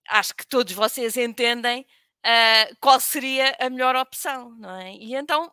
acho 0.09 0.35
que 0.35 0.47
todos 0.47 0.73
vocês 0.73 1.17
entendem 1.17 1.87
uh, 2.25 2.77
qual 2.81 2.99
seria 3.01 3.57
a 3.61 3.71
melhor 3.71 3.95
opção, 3.97 4.51
não 4.59 4.77
é? 4.77 4.93
E 4.95 5.15
então, 5.15 5.53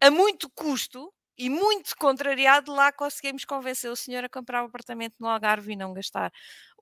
a 0.00 0.10
muito 0.10 0.50
custo 0.50 1.12
e 1.36 1.50
muito 1.50 1.96
contrariado, 1.96 2.72
lá 2.72 2.92
conseguimos 2.92 3.44
convencer 3.44 3.90
o 3.90 3.96
senhor 3.96 4.24
a 4.24 4.28
comprar 4.28 4.62
um 4.62 4.66
apartamento 4.66 5.16
no 5.18 5.28
Algarve 5.28 5.72
e 5.72 5.76
não 5.76 5.92
gastar 5.92 6.32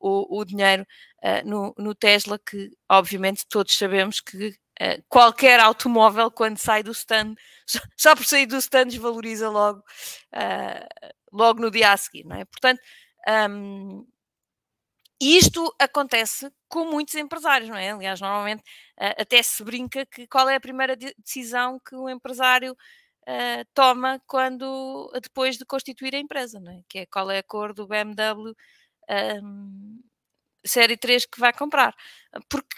o, 0.01 0.41
o 0.41 0.45
dinheiro 0.45 0.87
uh, 1.23 1.49
no, 1.49 1.75
no, 1.79 1.95
Tesla, 1.95 2.39
que 2.39 2.71
obviamente 2.89 3.47
todos 3.49 3.77
sabemos 3.77 4.21
que 4.21 4.55
uh, 4.81 5.03
qualquer 5.09 5.61
automóvel, 5.61 6.31
quando 6.31 6.59
sai 6.59 6.83
do 6.83 6.93
stand, 6.93 7.35
só, 7.97 8.15
por 8.15 8.25
sair 8.25 8.47
do 8.47 8.57
stand, 8.57 8.87
desvaloriza 8.87 9.49
logo, 9.49 9.83
logo 11.33 11.61
no 11.61 11.71
dia 11.71 11.93
a 11.93 11.97
seguir, 11.97 12.25
não 12.25 12.37
é? 12.37 12.45
Portanto, 12.45 12.81
um, 13.29 14.07
e 15.23 15.37
isto 15.39 15.73
acontece 15.79 16.51
com 16.69 16.85
muitos 16.85 17.15
empresários, 17.15 17.71
não 17.71 17.77
é? 17.77 17.93
Aliás, 17.93 18.21
normalmente 18.21 18.61
uh, 19.01 19.15
até 19.23 19.41
se 19.41 19.63
brinca 19.63 20.05
que 20.05 20.27
qual 20.27 20.49
é 20.49 20.57
a 20.57 20.61
primeira 20.61 20.97
decisão 20.97 21.79
que 21.79 21.95
o 21.95 22.09
empresário 22.09 22.73
uh, 22.73 23.65
toma 23.73 24.21
quando 24.27 25.13
depois 25.23 25.57
de 25.57 25.65
constituir 25.65 26.17
a 26.17 26.19
empresa, 26.19 26.59
não 26.59 26.73
é? 26.73 26.83
Que 26.89 26.99
é 27.01 27.07
qual 27.07 27.31
é 27.31 27.39
a 27.39 27.43
cor 27.45 27.73
do 27.73 27.87
BMW 27.87 28.53
um, 29.45 30.03
série 30.67 30.97
3 30.97 31.27
que 31.27 31.39
vai 31.39 31.53
comprar. 31.53 31.95
Porque 32.49 32.77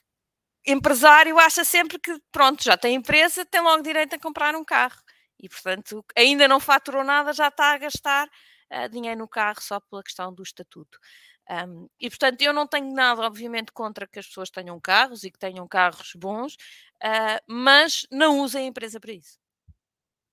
empresário 0.66 1.38
acha 1.38 1.64
sempre 1.64 1.98
que, 1.98 2.18
pronto, 2.32 2.62
já 2.62 2.76
tem 2.76 2.94
empresa, 2.94 3.44
tem 3.44 3.60
logo 3.60 3.82
direito 3.82 4.14
a 4.14 4.18
comprar 4.18 4.54
um 4.54 4.64
carro. 4.64 5.00
E, 5.38 5.48
portanto, 5.48 6.04
ainda 6.16 6.48
não 6.48 6.60
faturou 6.60 7.04
nada, 7.04 7.32
já 7.32 7.48
está 7.48 7.74
a 7.74 7.78
gastar 7.78 8.28
uh, 8.72 8.88
dinheiro 8.88 9.18
no 9.18 9.28
carro 9.28 9.60
só 9.60 9.80
pela 9.80 10.02
questão 10.02 10.32
do 10.32 10.42
estatuto. 10.42 10.98
Um, 11.50 11.88
e 12.00 12.08
portanto, 12.08 12.40
eu 12.40 12.52
não 12.54 12.66
tenho 12.66 12.92
nada, 12.94 13.22
obviamente, 13.22 13.70
contra 13.72 14.06
que 14.06 14.18
as 14.18 14.26
pessoas 14.26 14.50
tenham 14.50 14.80
carros 14.80 15.24
e 15.24 15.30
que 15.30 15.38
tenham 15.38 15.68
carros 15.68 16.12
bons, 16.16 16.54
uh, 16.54 17.40
mas 17.46 18.06
não 18.10 18.40
usem 18.40 18.64
a 18.64 18.68
empresa 18.68 18.98
para 18.98 19.12
isso. 19.12 19.38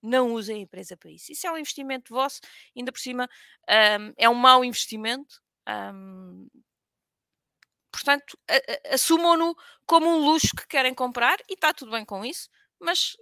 Não 0.02 0.34
usem 0.34 0.58
a 0.58 0.60
empresa 0.62 0.98
para 0.98 1.12
isso. 1.12 1.32
Isso 1.32 1.46
é 1.46 1.52
um 1.52 1.58
investimento 1.58 2.14
vosso, 2.14 2.40
ainda 2.76 2.92
por 2.92 3.00
cima 3.00 3.30
um, 3.70 4.14
é 4.18 4.30
um 4.30 4.34
mau 4.34 4.64
investimento. 4.64 5.42
Um, 5.68 6.48
portanto, 7.92 8.38
assumam-no 8.92 9.56
como 9.86 10.08
um 10.08 10.18
luxo 10.26 10.56
que 10.56 10.68
querem 10.68 10.94
comprar 10.94 11.38
e 11.50 11.54
está 11.54 11.74
tudo 11.74 11.92
bem 11.92 12.06
com 12.06 12.26
isso, 12.26 12.50
mas 12.80 13.16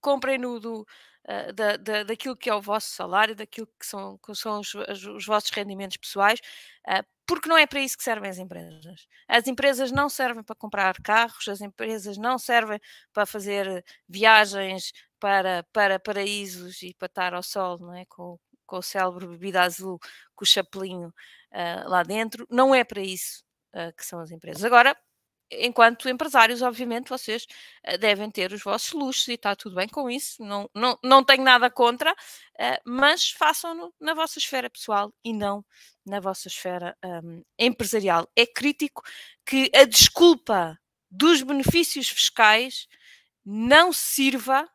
comprem-no 0.00 0.60
do, 0.60 0.86
uh, 1.28 1.52
da, 1.52 1.76
da, 1.76 2.02
daquilo 2.04 2.36
que 2.36 2.50
é 2.50 2.54
o 2.54 2.60
vosso 2.60 2.90
salário, 2.90 3.34
daquilo 3.34 3.66
que 3.78 3.86
são, 3.86 4.18
que 4.18 4.34
são 4.34 4.60
os, 4.60 4.74
os, 4.74 5.26
vossos 5.26 5.50
rendimentos 5.50 5.96
pessoais, 5.96 6.40
uh, 6.88 7.04
porque 7.26 7.48
não 7.48 7.56
é 7.56 7.66
para 7.66 7.80
isso 7.80 7.96
que 7.96 8.04
servem 8.04 8.30
as 8.30 8.38
empresas. 8.38 9.06
As 9.28 9.46
empresas 9.46 9.92
não 9.92 10.08
servem 10.08 10.42
para 10.42 10.56
comprar 10.56 10.94
carros, 11.02 11.48
as 11.48 11.60
empresas 11.60 12.18
não 12.18 12.38
servem 12.38 12.80
para 13.12 13.24
fazer 13.24 13.84
viagens 14.08 14.92
para, 15.18 15.64
para 15.72 16.00
paraísos 16.00 16.82
e 16.82 16.94
para 16.94 17.06
estar 17.06 17.34
ao 17.34 17.42
sol, 17.42 17.78
não 17.78 17.94
é? 17.94 18.04
Com, 18.06 18.38
com 18.66 18.78
o 18.78 18.82
célebre 18.82 19.26
bebida 19.26 19.62
azul, 19.62 19.98
com 20.34 20.44
o 20.44 20.46
chapelinho 20.46 21.08
uh, 21.08 21.88
lá 21.88 22.02
dentro. 22.02 22.46
Não 22.50 22.74
é 22.74 22.84
para 22.84 23.00
isso 23.00 23.44
uh, 23.74 23.92
que 23.96 24.04
são 24.04 24.20
as 24.20 24.30
empresas. 24.30 24.64
Agora, 24.64 24.96
enquanto 25.50 26.08
empresários, 26.08 26.62
obviamente, 26.62 27.08
vocês 27.08 27.46
uh, 27.86 27.98
devem 27.98 28.30
ter 28.30 28.52
os 28.52 28.62
vossos 28.62 28.92
luxos 28.92 29.28
e 29.28 29.34
está 29.34 29.54
tudo 29.54 29.76
bem 29.76 29.88
com 29.88 30.10
isso, 30.10 30.42
não, 30.42 30.68
não, 30.74 30.98
não 31.02 31.24
tenho 31.24 31.42
nada 31.42 31.70
contra, 31.70 32.12
uh, 32.12 32.80
mas 32.84 33.30
façam-no 33.30 33.92
na 34.00 34.14
vossa 34.14 34.38
esfera 34.38 34.70
pessoal 34.70 35.12
e 35.24 35.32
não 35.32 35.64
na 36.04 36.20
vossa 36.20 36.48
esfera 36.48 36.96
um, 37.04 37.42
empresarial. 37.58 38.28
É 38.34 38.46
crítico 38.46 39.02
que 39.46 39.70
a 39.74 39.84
desculpa 39.84 40.78
dos 41.10 41.42
benefícios 41.42 42.08
fiscais 42.08 42.88
não 43.44 43.92
sirva 43.92 44.68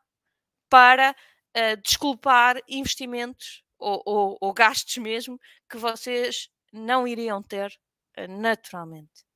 para 0.70 1.16
uh, 1.56 1.82
desculpar 1.84 2.62
investimentos 2.68 3.63
ou, 3.80 4.01
ou, 4.06 4.38
ou 4.39 4.54
gastos 4.54 4.98
mesmo 4.98 5.39
que 5.70 5.77
vocês 5.77 6.50
não 6.72 7.08
iriam 7.08 7.42
ter 7.42 7.77
naturalmente. 8.25 9.27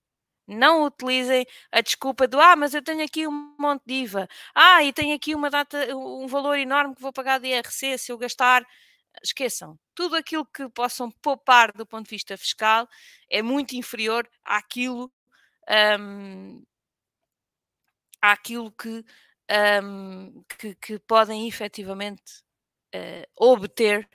Não 0.47 0.83
utilizem 0.85 1.45
a 1.71 1.81
desculpa 1.81 2.27
do 2.27 2.39
ah, 2.39 2.55
mas 2.55 2.73
eu 2.73 2.83
tenho 2.83 3.03
aqui 3.03 3.27
um 3.27 3.55
monte 3.59 3.83
de 3.85 3.93
IVA, 3.93 4.27
ah, 4.55 4.83
e 4.83 4.91
tenho 4.91 5.15
aqui 5.15 5.35
uma 5.35 5.49
data, 5.49 5.95
um 5.95 6.27
valor 6.27 6.57
enorme 6.57 6.95
que 6.95 7.01
vou 7.01 7.13
pagar 7.13 7.39
de 7.39 7.47
IRC 7.47 7.97
se 7.97 8.11
eu 8.11 8.17
gastar. 8.17 8.65
Esqueçam, 9.23 9.77
tudo 9.93 10.15
aquilo 10.15 10.45
que 10.45 10.69
possam 10.69 11.11
poupar 11.11 11.71
do 11.73 11.85
ponto 11.85 12.05
de 12.05 12.11
vista 12.11 12.37
fiscal 12.37 12.87
é 13.29 13.41
muito 13.41 13.75
inferior 13.75 14.27
àquilo, 14.43 15.11
um, 15.99 16.63
àquilo 18.21 18.71
que, 18.71 19.05
um, 19.83 20.43
que, 20.57 20.75
que, 20.75 20.99
podem 20.99 21.47
efetivamente 21.47 22.41
uh, 22.95 23.27
obter 23.37 24.09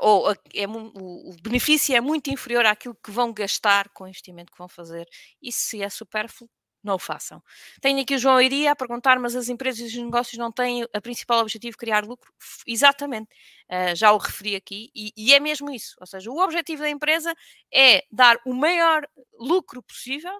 ou 0.00 0.32
é, 0.32 0.66
o, 0.66 1.34
benefício 1.42 1.94
é 1.96 2.00
muito 2.00 2.30
inferior 2.30 2.66
àquilo 2.66 2.96
que 3.02 3.10
vão 3.10 3.32
gastar 3.32 3.88
com 3.90 4.04
o 4.04 4.08
investimento 4.08 4.52
que 4.52 4.58
vão 4.58 4.68
fazer. 4.68 5.08
E 5.40 5.52
se 5.52 5.82
é 5.82 5.88
supérfluo, 5.88 6.50
não 6.82 6.94
o 6.94 6.98
façam. 6.98 7.42
Tenho 7.80 8.00
aqui 8.00 8.14
o 8.14 8.18
João 8.18 8.40
Iria 8.40 8.72
a 8.72 8.76
perguntar, 8.76 9.18
mas 9.18 9.34
as 9.34 9.48
empresas 9.48 9.80
e 9.80 9.98
os 9.98 10.04
negócios 10.04 10.38
não 10.38 10.52
têm 10.52 10.86
a 10.92 11.00
principal 11.00 11.40
objetivo 11.40 11.76
criar 11.76 12.04
lucro? 12.04 12.32
Exatamente, 12.66 13.28
uh, 13.70 13.94
já 13.94 14.12
o 14.12 14.18
referi 14.18 14.56
aqui, 14.56 14.90
e, 14.94 15.12
e, 15.16 15.34
é 15.34 15.40
mesmo 15.40 15.70
isso. 15.70 15.96
Ou 16.00 16.06
seja, 16.06 16.30
o 16.30 16.38
objetivo 16.38 16.82
da 16.82 16.90
empresa 16.90 17.34
é 17.72 18.04
dar 18.10 18.38
o 18.46 18.54
maior 18.54 19.06
lucro 19.38 19.82
possível 19.82 20.38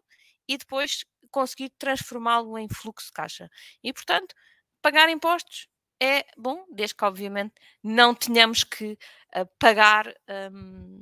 e 0.48 0.56
depois 0.56 1.04
conseguir 1.30 1.70
transformá-lo 1.78 2.56
em 2.58 2.68
fluxo 2.68 3.06
de 3.06 3.12
caixa. 3.12 3.48
E, 3.82 3.92
portanto, 3.92 4.34
pagar 4.80 5.08
impostos 5.08 5.68
é 6.00 6.24
bom, 6.36 6.64
desde 6.70 6.94
que 6.94 7.04
obviamente 7.04 7.54
não 7.82 8.14
tenhamos 8.14 8.64
que 8.64 8.98
uh, 9.36 9.46
pagar 9.58 10.12
um, 10.52 11.00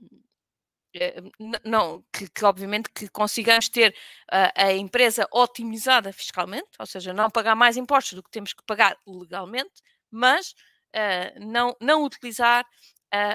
eh, 0.98 1.22
não, 1.64 2.02
que, 2.12 2.28
que, 2.30 2.44
obviamente 2.44 2.88
que 2.90 3.08
consigamos 3.08 3.68
ter 3.68 3.94
a, 4.30 4.64
a, 4.66 4.72
empresa 4.72 5.28
otimizada 5.30 6.12
fiscalmente, 6.12 6.68
ou 6.78 6.86
seja, 6.86 7.12
não 7.12 7.30
pagar 7.30 7.54
mais 7.54 7.76
impostos 7.76 8.14
do 8.14 8.22
que 8.22 8.30
temos 8.30 8.54
que 8.54 8.64
pagar 8.64 8.96
legalmente, 9.06 9.82
mas 10.10 10.52
uh, 10.94 11.46
não, 11.46 11.76
não 11.80 12.02
utilizar 12.04 12.64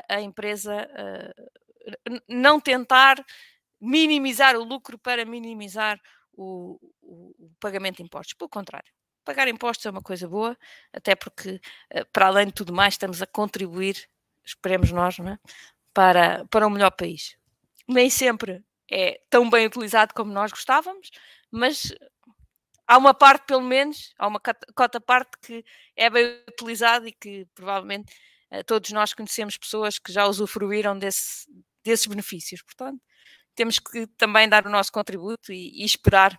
a, 0.09 0.21
empresa, 0.21 0.87
uh, 0.87 2.21
não 2.27 2.59
tentar 2.59 3.23
minimizar 3.79 4.55
o 4.55 4.63
lucro 4.63 4.97
para 4.97 5.25
minimizar 5.25 5.99
o, 6.33 6.79
o, 7.01 7.45
o, 7.45 7.51
pagamento 7.59 7.97
de 7.97 8.03
impostos. 8.03 8.33
Pelo 8.33 8.49
contrário, 8.49 8.91
pagar 9.31 9.47
impostos 9.47 9.85
é 9.85 9.89
uma 9.89 10.01
coisa 10.01 10.27
boa, 10.27 10.57
até 10.91 11.15
porque, 11.15 11.61
uh, 11.95 12.05
para 12.11 12.27
além 12.27 12.47
de 12.47 12.53
tudo 12.53 12.73
mais, 12.73 12.95
estamos 12.95 13.21
a 13.21 13.27
contribuir, 13.27 14.09
esperemos 14.43 14.91
nós, 14.91 15.17
é? 15.19 15.39
para, 15.93 16.45
para 16.47 16.67
um 16.67 16.69
melhor 16.69 16.91
país. 16.91 17.37
Nem 17.87 18.09
sempre 18.09 18.61
é 18.91 19.21
tão 19.29 19.49
bem 19.49 19.65
utilizado 19.65 20.13
como 20.13 20.33
nós 20.33 20.51
gostávamos, 20.51 21.09
mas 21.49 21.93
há 22.85 22.97
uma 22.97 23.13
parte, 23.13 23.45
pelo 23.45 23.61
menos, 23.61 24.13
há 24.19 24.27
uma 24.27 24.41
cota 24.75 24.99
parte 24.99 25.37
que 25.41 25.63
é 25.95 26.09
bem 26.09 26.43
utilizada 26.49 27.07
e 27.07 27.13
que 27.13 27.47
provavelmente 27.55 28.13
uh, 28.51 28.63
todos 28.65 28.91
nós 28.91 29.13
conhecemos 29.13 29.57
pessoas 29.57 29.97
que 29.97 30.11
já 30.11 30.25
usufruíram 30.27 30.99
desse, 30.99 31.47
desses 31.85 32.05
benefícios. 32.05 32.61
Portanto, 32.63 33.01
temos 33.55 33.79
que 33.79 34.07
também 34.17 34.49
dar 34.49 34.67
o 34.67 34.69
nosso 34.69 34.91
contributo 34.91 35.53
e, 35.53 35.81
e 35.81 35.85
esperar 35.85 36.37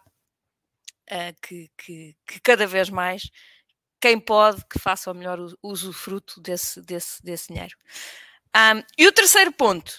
uh, 1.11 1.40
que, 1.40 1.71
que, 1.76 2.16
que, 2.26 2.40
cada 2.40 2.66
vez 2.66 2.90
mais 2.90 3.30
quem 4.00 4.18
pode 4.18 4.64
que 4.66 4.78
faça 4.78 5.11
o 5.11 5.14
melhor 5.14 5.38
usufruto 5.62 6.40
desse, 6.40 6.82
desse, 6.82 7.23
desse 7.23 7.52
dinheiro. 7.52 7.76
Um, 8.54 8.82
e 8.99 9.06
o 9.06 9.12
terceiro 9.12 9.52
ponto, 9.52 9.92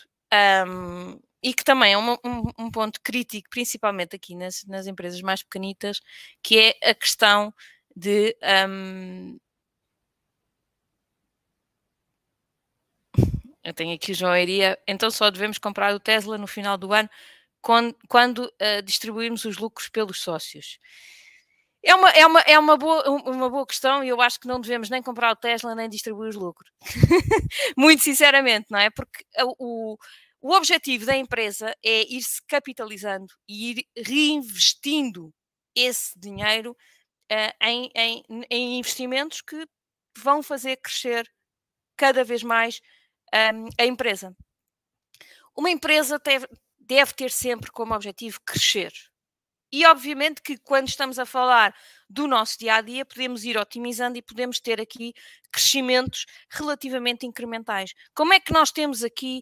um, 0.67 1.19
e 1.41 1.53
que 1.53 1.63
também 1.63 1.93
é 1.93 1.98
um, 1.98 2.17
um, 2.60 2.69
ponto 2.72 3.00
crítico, 3.01 3.50
principalmente 3.50 4.15
aqui 4.15 4.36
nas, 4.36 4.63
nas, 4.65 4.88
empresas 4.88 5.22
mais 5.22 5.41
pequenitas, 5.41 6.01
que 6.41 6.60
é 6.60 6.89
a 6.89 6.93
questão 6.93 7.53
de 7.95 8.36
eu 13.63 13.74
tenho 13.74 13.95
aqui 13.95 14.12
o 14.12 14.15
João 14.15 14.36
Iria, 14.38 14.77
então 14.88 15.10
só 15.10 15.29
devemos 15.31 15.57
comprar 15.57 15.93
o 15.95 16.00
Tesla 16.00 16.38
no 16.38 16.48
final 16.48 16.77
do 16.77 16.93
ano 16.93 17.10
quando, 17.63 17.96
quando 18.10 18.39
uh, 18.39 18.82
distribuirmos 18.84 19.46
os 19.46 19.58
lucros 19.58 19.88
pelos 19.88 20.20
sócios. 20.20 20.77
É 21.82 21.96
uma, 21.96 22.10
é, 22.12 22.25
uma, 22.25 22.39
é 22.41 22.60
uma, 22.60 22.77
boa, 22.77 23.10
uma 23.10 23.50
boa 23.50 23.65
questão 23.65 24.03
e 24.03 24.10
eu 24.10 24.22
acho 24.22 24.39
que 24.39 24.48
não 24.48 24.62
devemos 24.62 24.89
nem 24.89 25.01
comprar 25.01 25.32
o 25.32 25.36
Tesla 25.36 25.74
nem 25.74 25.89
distribuir 25.89 26.29
os 26.29 26.36
lucros. 26.36 26.72
Muito 27.77 28.03
sinceramente, 28.03 28.67
não 28.70 28.79
é? 28.79 28.89
Porque 28.89 29.25
o, 29.58 29.98
o 30.41 30.53
objetivo 30.53 31.05
da 31.05 31.15
empresa 31.15 31.74
é 31.84 32.03
ir-se 32.13 32.41
capitalizando 32.48 33.34
e 33.48 33.72
ir 33.72 33.86
reinvestindo 33.98 35.34
esse 35.75 36.17
dinheiro 36.20 36.72
uh, 37.32 37.65
em, 37.65 37.89
em, 37.96 38.24
em 38.50 38.79
investimentos 38.79 39.41
que 39.41 39.65
vão 40.17 40.43
fazer 40.43 40.77
crescer 40.77 41.29
cada 41.98 42.24
vez 42.24 42.43
mais 42.43 42.82
um, 43.34 43.70
a 43.79 43.86
empresa. 43.86 44.36
Uma 45.55 45.70
empresa 45.70 46.20
deve 46.93 47.13
ter 47.13 47.31
sempre 47.31 47.71
como 47.71 47.95
objetivo 47.95 48.39
crescer. 48.45 48.93
E 49.71 49.85
obviamente 49.88 50.41
que 50.41 50.55
quando 50.57 50.88
estamos 50.88 51.17
a 51.17 51.25
falar 51.25 51.75
do 52.07 52.27
nosso 52.27 52.59
dia 52.59 52.75
a 52.75 52.81
dia, 52.81 53.03
podemos 53.03 53.43
ir 53.43 53.57
otimizando 53.57 54.17
e 54.19 54.21
podemos 54.21 54.59
ter 54.59 54.79
aqui 54.79 55.13
crescimentos 55.51 56.27
relativamente 56.48 57.25
incrementais. 57.25 57.94
Como 58.13 58.33
é 58.33 58.39
que 58.39 58.53
nós 58.53 58.72
temos 58.72 59.03
aqui 59.03 59.41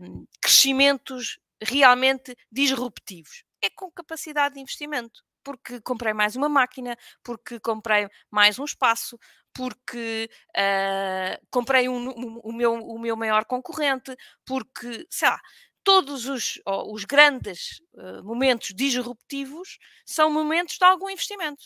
um, 0.00 0.24
crescimentos 0.40 1.38
realmente 1.62 2.34
disruptivos? 2.50 3.44
É 3.62 3.68
com 3.68 3.90
capacidade 3.90 4.54
de 4.54 4.62
investimento 4.62 5.22
porque 5.42 5.80
comprei 5.80 6.12
mais 6.12 6.36
uma 6.36 6.48
máquina, 6.48 6.96
porque 7.22 7.58
comprei 7.60 8.08
mais 8.30 8.58
um 8.58 8.64
espaço, 8.64 9.18
porque 9.52 10.30
uh, 10.50 11.46
comprei 11.50 11.88
um, 11.88 12.10
um, 12.10 12.40
o, 12.44 12.52
meu, 12.52 12.74
o 12.74 12.98
meu 12.98 13.16
maior 13.16 13.44
concorrente, 13.44 14.16
porque, 14.44 15.06
sei 15.10 15.28
lá, 15.28 15.40
todos 15.84 16.26
os, 16.26 16.60
oh, 16.66 16.92
os 16.92 17.04
grandes 17.04 17.80
uh, 17.94 18.22
momentos 18.24 18.72
disruptivos 18.74 19.78
são 20.04 20.30
momentos 20.30 20.76
de 20.76 20.84
algum 20.84 21.10
investimento. 21.10 21.64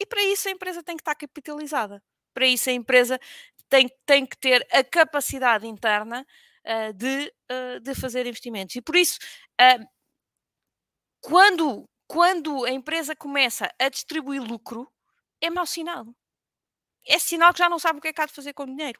E 0.00 0.06
para 0.06 0.22
isso 0.22 0.48
a 0.48 0.52
empresa 0.52 0.82
tem 0.82 0.96
que 0.96 1.02
estar 1.02 1.14
capitalizada. 1.14 2.02
Para 2.32 2.46
isso 2.46 2.70
a 2.70 2.72
empresa 2.72 3.18
tem, 3.68 3.90
tem 4.06 4.26
que 4.26 4.36
ter 4.36 4.66
a 4.72 4.84
capacidade 4.84 5.66
interna 5.66 6.26
uh, 6.64 6.92
de, 6.92 7.32
de 7.82 7.94
fazer 7.94 8.26
investimentos. 8.26 8.76
E 8.76 8.80
por 8.80 8.94
isso, 8.96 9.18
quando 11.20 11.88
quando 12.08 12.64
a 12.64 12.70
empresa 12.70 13.14
começa 13.14 13.70
a 13.78 13.88
distribuir 13.90 14.42
lucro, 14.42 14.90
é 15.42 15.50
mau 15.50 15.66
sinal. 15.66 16.06
É 17.06 17.18
sinal 17.18 17.52
que 17.52 17.58
já 17.58 17.68
não 17.68 17.78
sabe 17.78 17.98
o 17.98 18.02
que 18.02 18.08
é 18.08 18.12
que 18.12 18.20
há 18.20 18.26
de 18.26 18.32
fazer 18.32 18.54
com 18.54 18.62
o 18.62 18.66
dinheiro. 18.66 18.98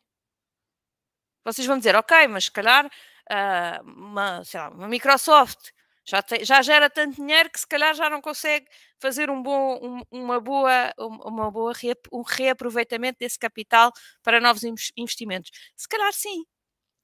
Vocês 1.42 1.66
vão 1.66 1.78
dizer, 1.78 1.96
ok, 1.96 2.28
mas 2.28 2.44
se 2.44 2.52
calhar 2.52 2.88
uh, 3.30 3.82
uma, 3.82 4.42
lá, 4.54 4.68
uma, 4.70 4.88
Microsoft 4.88 5.70
já, 6.04 6.22
te, 6.22 6.44
já 6.44 6.62
gera 6.62 6.88
tanto 6.88 7.16
dinheiro 7.16 7.50
que 7.50 7.60
se 7.60 7.66
calhar 7.66 7.94
já 7.94 8.08
não 8.08 8.20
consegue 8.20 8.66
fazer 8.98 9.30
um 9.30 9.42
bom, 9.42 9.78
um, 9.82 10.02
uma 10.10 10.40
boa, 10.40 10.92
uma 10.98 11.50
boa 11.50 11.72
um 12.12 12.22
reaproveitamento 12.22 13.18
desse 13.20 13.38
capital 13.38 13.92
para 14.22 14.40
novos 14.40 14.62
investimentos. 14.96 15.50
Se 15.76 15.88
calhar 15.88 16.12
sim. 16.12 16.44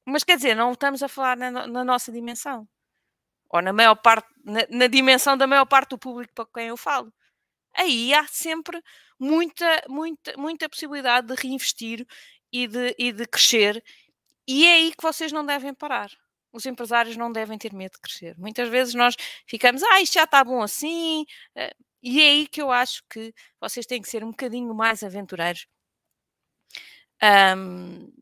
Mas 0.07 0.25
quer 0.25 0.37
dizer, 0.37 0.55
não 0.57 0.73
estamos 0.73 1.03
a 1.03 1.09
falar 1.09 1.37
na, 1.37 1.51
na 1.67 1.85
nossa 1.85 2.13
dimensão 2.13 2.69
ou 3.55 3.63
na 3.63 3.73
maior 3.73 3.95
parte, 3.95 4.29
na, 4.45 4.67
na, 4.69 4.87
dimensão 4.89 5.37
da 5.37 5.47
maior 5.47 5.65
parte 5.67 5.91
do 5.91 5.99
público 5.99 6.33
para 6.35 6.47
quem 6.53 6.69
eu 6.69 6.77
falo. 6.77 7.13
Aí 7.75 8.15
há 8.15 8.27
sempre 8.27 8.83
muita, 9.19 9.85
muita, 9.89 10.35
muita 10.37 10.69
possibilidade 10.69 11.29
de 11.29 11.35
reinvestir 11.35 12.07
e 12.53 12.67
de, 12.69 12.95
e 12.99 13.13
de 13.13 13.27
crescer, 13.27 13.83
e 14.47 14.67
é 14.67 14.75
aí 14.75 14.93
que 14.95 15.03
vocês 15.03 15.33
não 15.33 15.45
devem 15.45 15.75
parar. 15.75 16.11
Os 16.53 16.67
empresários 16.67 17.17
não 17.17 17.33
devem 17.33 17.59
ter 17.59 17.73
medo 17.75 17.93
de 17.95 18.01
crescer. 18.01 18.37
Muitas 18.39 18.69
vezes 18.69 18.95
nós 18.95 19.17
ficamos, 19.47 19.83
ah, 19.83 20.01
isto 20.01 20.15
já 20.15 20.25
está 20.25 20.45
bom 20.45 20.63
assim, 20.63 21.25
eh, 21.57 21.75
e 22.03 22.21
é 22.21 22.29
aí 22.31 22.47
que 22.49 22.63
eu 22.63 22.71
acho 22.71 23.03
que 23.11 23.35
vocês 23.61 23.87
têm 23.87 24.01
que 24.03 24.09
ser 24.09 24.23
um 24.25 24.31
bocadinho 24.31 24.75
mais 24.75 25.03
aventureiros. 25.03 25.67
Um, 27.23 28.13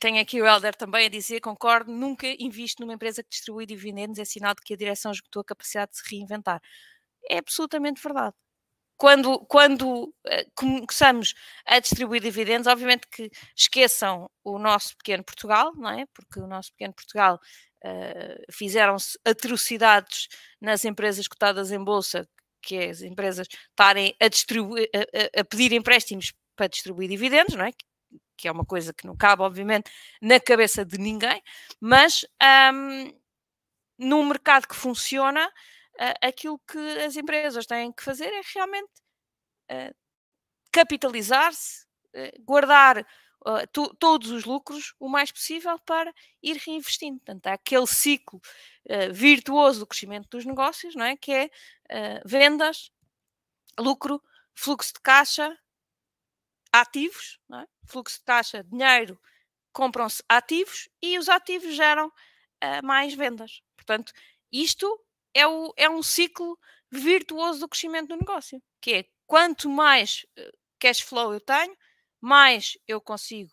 tem 0.00 0.18
aqui 0.18 0.40
o 0.40 0.46
Helder 0.46 0.74
também 0.74 1.06
a 1.06 1.08
dizer, 1.08 1.40
concordo, 1.40 1.92
nunca 1.92 2.26
invisto 2.38 2.82
numa 2.82 2.94
empresa 2.94 3.22
que 3.22 3.30
distribui 3.30 3.66
dividendos, 3.66 4.18
é 4.18 4.24
sinal 4.24 4.54
de 4.54 4.62
que 4.62 4.74
a 4.74 4.76
direção 4.76 5.12
esgotou 5.12 5.42
a 5.42 5.44
capacidade 5.44 5.92
de 5.92 5.98
se 5.98 6.10
reinventar. 6.10 6.60
É 7.30 7.38
absolutamente 7.38 8.02
verdade. 8.02 8.34
Quando, 8.98 9.38
quando 9.46 10.04
uh, 10.04 10.12
começamos 10.54 11.34
a 11.64 11.78
distribuir 11.78 12.20
dividendos, 12.20 12.66
obviamente 12.66 13.06
que 13.08 13.30
esqueçam 13.56 14.28
o 14.44 14.58
nosso 14.58 14.96
pequeno 14.96 15.24
Portugal, 15.24 15.72
não 15.76 15.90
é? 15.90 16.04
Porque 16.12 16.40
o 16.40 16.46
nosso 16.46 16.72
pequeno 16.72 16.92
Portugal 16.92 17.40
uh, 17.84 18.52
fizeram-se 18.52 19.18
atrocidades 19.24 20.28
nas 20.60 20.84
empresas 20.84 21.28
cotadas 21.28 21.70
em 21.70 21.82
bolsa, 21.82 22.28
que 22.60 22.76
é 22.76 22.90
as 22.90 23.00
empresas 23.00 23.46
estarem 23.70 24.14
a, 24.20 24.26
a, 24.26 25.38
a, 25.38 25.40
a 25.40 25.44
pedir 25.44 25.72
empréstimos 25.72 26.32
para 26.56 26.66
distribuir 26.66 27.08
dividendos, 27.08 27.54
não 27.54 27.64
é? 27.64 27.72
que 28.38 28.46
é 28.46 28.52
uma 28.52 28.64
coisa 28.64 28.94
que 28.94 29.06
não 29.06 29.16
cabe, 29.16 29.42
obviamente, 29.42 29.90
na 30.22 30.38
cabeça 30.38 30.84
de 30.84 30.96
ninguém, 30.96 31.42
mas 31.80 32.24
um, 32.72 33.12
num 33.98 34.24
mercado 34.24 34.68
que 34.68 34.76
funciona, 34.76 35.52
aquilo 36.20 36.58
que 36.60 36.78
as 37.00 37.16
empresas 37.16 37.66
têm 37.66 37.92
que 37.92 38.02
fazer 38.02 38.32
é 38.32 38.40
realmente 38.54 38.90
uh, 39.70 39.94
capitalizar-se, 40.72 41.84
uh, 42.14 42.42
guardar 42.42 43.06
todos 44.00 44.30
os 44.30 44.44
lucros 44.44 44.94
o 44.98 45.08
mais 45.08 45.30
possível 45.30 45.78
para 45.78 46.12
ir 46.42 46.56
reinvestindo. 46.56 47.18
Portanto, 47.18 47.46
há 47.46 47.52
aquele 47.52 47.86
ciclo 47.86 48.40
virtuoso 49.12 49.78
do 49.80 49.86
crescimento 49.86 50.28
dos 50.28 50.44
negócios, 50.44 50.94
não 50.96 51.04
é? 51.04 51.16
que 51.16 51.32
é 51.32 51.50
vendas, 52.26 52.90
lucro, 53.78 54.20
fluxo 54.54 54.92
de 54.92 55.00
caixa, 55.00 55.56
ativos, 56.72 57.38
é? 57.54 57.64
fluxo 57.86 58.18
de 58.18 58.24
taxa, 58.24 58.64
dinheiro, 58.64 59.18
compram-se 59.72 60.22
ativos 60.28 60.88
e 61.00 61.18
os 61.18 61.28
ativos 61.28 61.74
geram 61.74 62.08
uh, 62.08 62.84
mais 62.84 63.14
vendas. 63.14 63.62
Portanto, 63.76 64.12
isto 64.50 64.86
é, 65.38 65.46
o, 65.46 65.72
é 65.76 65.88
um 65.88 66.02
ciclo 66.02 66.58
virtuoso 66.90 67.60
do 67.60 67.68
crescimento 67.68 68.08
do 68.08 68.16
negócio, 68.16 68.60
que 68.80 68.92
é 68.92 69.04
quanto 69.26 69.70
mais 69.70 70.26
uh, 70.38 70.58
cash 70.80 71.00
flow 71.00 71.32
eu 71.32 71.40
tenho, 71.40 71.76
mais 72.20 72.76
eu 72.88 73.00
consigo 73.00 73.52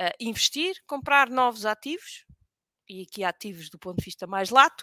uh, 0.00 0.12
investir, 0.18 0.74
comprar 0.86 1.30
novos 1.30 1.64
ativos, 1.64 2.24
e 2.88 3.02
aqui 3.02 3.22
ativos 3.22 3.70
do 3.70 3.78
ponto 3.78 3.98
de 3.98 4.04
vista 4.04 4.26
mais 4.26 4.50
lato, 4.50 4.82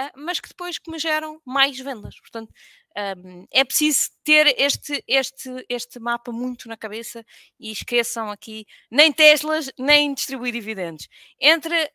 uh, 0.00 0.10
mas 0.16 0.40
que 0.40 0.48
depois 0.48 0.78
que 0.78 0.90
me 0.90 0.98
geram 0.98 1.40
mais 1.44 1.78
vendas. 1.78 2.18
Portanto, 2.18 2.52
um, 2.96 3.46
é 3.50 3.64
preciso 3.64 4.10
ter 4.22 4.54
este, 4.60 5.02
este, 5.08 5.66
este 5.68 5.98
mapa 5.98 6.30
muito 6.30 6.68
na 6.68 6.76
cabeça 6.76 7.24
e 7.58 7.72
esqueçam 7.72 8.30
aqui 8.30 8.66
nem 8.90 9.12
Teslas, 9.12 9.70
nem 9.78 10.14
distribuir 10.14 10.52
dividendos. 10.52 11.08
Entre, 11.40 11.92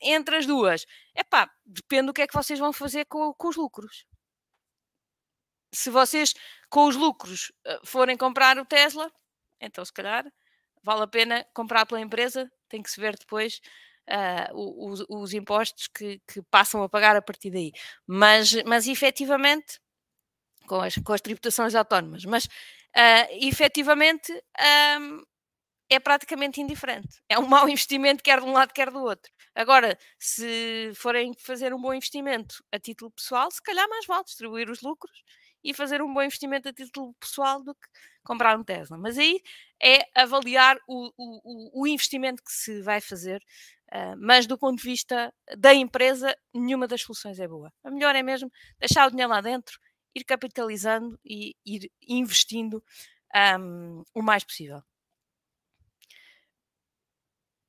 entre 0.00 0.36
as 0.36 0.46
duas, 0.46 0.86
é 1.14 1.22
pá, 1.22 1.50
depende 1.66 2.06
do 2.06 2.12
que 2.12 2.22
é 2.22 2.26
que 2.26 2.34
vocês 2.34 2.58
vão 2.58 2.72
fazer 2.72 3.04
com, 3.06 3.32
com 3.34 3.48
os 3.48 3.56
lucros. 3.56 4.06
Se 5.74 5.90
vocês, 5.90 6.34
com 6.68 6.86
os 6.86 6.96
lucros, 6.96 7.52
eh, 7.64 7.80
forem 7.84 8.16
comprar 8.16 8.58
o 8.58 8.64
Tesla, 8.64 9.10
então 9.60 9.84
se 9.84 9.92
calhar 9.92 10.30
vale 10.82 11.02
a 11.02 11.06
pena 11.06 11.46
comprar 11.54 11.86
pela 11.86 12.00
empresa, 12.00 12.50
tem 12.68 12.82
que 12.82 12.90
se 12.90 13.00
ver 13.00 13.16
depois 13.16 13.60
uh, 14.08 14.90
os, 14.90 15.04
os, 15.08 15.32
impostos 15.32 15.88
que, 15.88 16.20
que, 16.26 16.42
passam 16.50 16.82
a 16.82 16.88
pagar 16.88 17.16
a 17.16 17.22
partir 17.22 17.50
daí. 17.50 17.72
Mas, 18.06 18.52
mas 18.64 18.86
efetivamente, 18.86 19.80
com 20.66 20.80
as, 20.80 20.94
com 20.96 21.12
as 21.12 21.20
tributações 21.20 21.74
autónomas, 21.74 22.24
mas 22.24 22.44
uh, 22.44 23.28
efetivamente 23.40 24.32
um, 25.00 25.22
é 25.90 26.00
praticamente 26.00 26.60
indiferente. 26.60 27.20
É 27.28 27.38
um 27.38 27.46
mau 27.46 27.68
investimento, 27.68 28.22
quer 28.22 28.40
de 28.40 28.46
um 28.46 28.52
lado, 28.52 28.72
quer 28.72 28.90
do 28.90 29.00
outro. 29.00 29.30
Agora, 29.54 29.98
se 30.18 30.92
forem 30.94 31.34
fazer 31.34 31.74
um 31.74 31.80
bom 31.80 31.92
investimento 31.92 32.64
a 32.72 32.78
título 32.78 33.10
pessoal, 33.10 33.50
se 33.50 33.62
calhar 33.62 33.86
mais 33.88 34.06
vale 34.06 34.24
distribuir 34.24 34.70
os 34.70 34.80
lucros 34.80 35.22
e 35.62 35.74
fazer 35.74 36.02
um 36.02 36.12
bom 36.12 36.22
investimento 36.22 36.68
a 36.68 36.72
título 36.72 37.14
pessoal 37.20 37.62
do 37.62 37.74
que 37.74 37.88
comprar 38.24 38.58
um 38.58 38.64
Tesla. 38.64 38.96
Mas 38.96 39.18
aí 39.18 39.40
é 39.80 40.06
avaliar 40.14 40.78
o, 40.88 41.10
o, 41.16 41.82
o 41.82 41.86
investimento 41.86 42.42
que 42.42 42.50
se 42.50 42.80
vai 42.80 43.00
fazer, 43.00 43.42
uh, 43.92 44.16
mas 44.18 44.46
do 44.46 44.56
ponto 44.56 44.78
de 44.78 44.82
vista 44.82 45.32
da 45.58 45.74
empresa, 45.74 46.34
nenhuma 46.54 46.88
das 46.88 47.02
soluções 47.02 47.38
é 47.38 47.46
boa. 47.46 47.70
A 47.84 47.90
melhor 47.90 48.16
é 48.16 48.22
mesmo 48.22 48.50
deixar 48.78 49.06
o 49.06 49.10
dinheiro 49.10 49.30
lá 49.30 49.40
dentro 49.40 49.78
ir 50.14 50.24
capitalizando 50.24 51.18
e 51.24 51.56
ir 51.64 51.90
investindo 52.06 52.82
um, 53.58 54.02
o 54.14 54.22
mais 54.22 54.44
possível. 54.44 54.82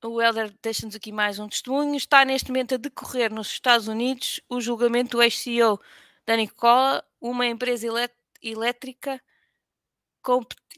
O 0.03 0.21
Helder 0.21 0.53
deixa-nos 0.61 0.95
aqui 0.95 1.13
mais 1.13 1.39
um 1.39 1.47
testemunho. 1.47 1.95
Está 1.95 2.25
neste 2.25 2.49
momento 2.49 2.75
a 2.75 2.77
decorrer 2.77 3.33
nos 3.33 3.47
Estados 3.47 3.87
Unidos 3.87 4.41
o 4.49 4.59
julgamento 4.59 5.11
do 5.11 5.23
ex-CEO 5.23 5.79
da 6.25 6.35
Nikola, 6.35 7.03
uma 7.21 7.45
empresa 7.47 7.87
elétrica 8.41 9.21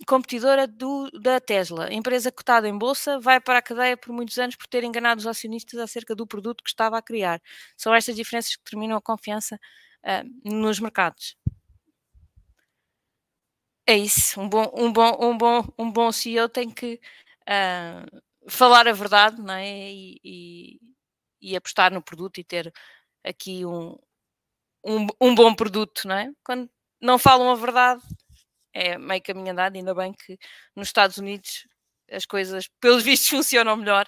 competidora 0.06 0.68
do, 0.68 1.10
da 1.12 1.40
Tesla. 1.40 1.92
Empresa 1.94 2.32
cotada 2.32 2.68
em 2.68 2.78
bolsa 2.78 3.20
vai 3.20 3.40
para 3.40 3.60
a 3.60 3.62
cadeia 3.62 3.96
por 3.96 4.12
muitos 4.12 4.38
anos 4.38 4.56
por 4.56 4.68
ter 4.68 4.84
enganado 4.84 5.20
os 5.20 5.28
acionistas 5.28 5.80
acerca 5.80 6.16
do 6.16 6.28
produto 6.28 6.64
que 6.64 6.70
estava 6.70 6.98
a 6.98 7.02
criar. 7.02 7.42
São 7.78 7.94
estas 7.94 8.16
diferenças 8.16 8.56
que 8.56 8.64
determinam 8.64 8.98
a 8.98 9.02
confiança 9.02 9.60
uh, 10.04 10.52
nos 10.56 10.80
mercados. 10.80 11.36
É 13.88 13.96
isso. 13.96 14.40
Um 14.42 14.50
bom, 14.50 14.72
um 14.76 14.92
bom, 14.92 15.18
um 15.22 15.38
bom, 15.38 15.64
um 15.78 15.92
bom 15.92 16.12
CEO 16.12 16.50
tem 16.50 16.70
que 16.72 17.00
uh, 17.48 18.22
falar 18.50 18.88
a 18.88 18.94
verdade 18.94 19.42
não 19.42 19.54
é? 19.54 19.68
E, 19.92 20.20
e, 20.24 20.80
e, 21.42 21.56
apostar 21.56 21.94
no 21.94 22.02
produto 22.02 22.40
e 22.40 22.44
ter 22.44 22.74
aqui 23.24 23.66
um, 23.66 23.98
um, 24.86 25.08
um 25.22 25.36
bom 25.36 25.54
produto, 25.56 26.08
não 26.08 26.16
é? 26.16 26.32
Quando 26.44 26.70
não 27.02 27.20
falam 27.20 27.52
a 27.52 27.56
verdade, 27.56 28.02
é 28.74 28.98
meio 28.98 29.22
caminho 29.22 29.52
andado, 29.52 29.76
ainda 29.76 29.94
bem 29.96 30.14
que 30.14 30.38
nos 30.76 30.88
Estados 30.90 31.18
Unidos 31.18 31.68
as 32.12 32.26
coisas, 32.26 32.68
pelos 32.80 33.04
vistos, 33.04 33.30
funcionam 33.30 33.78
melhor 33.78 34.08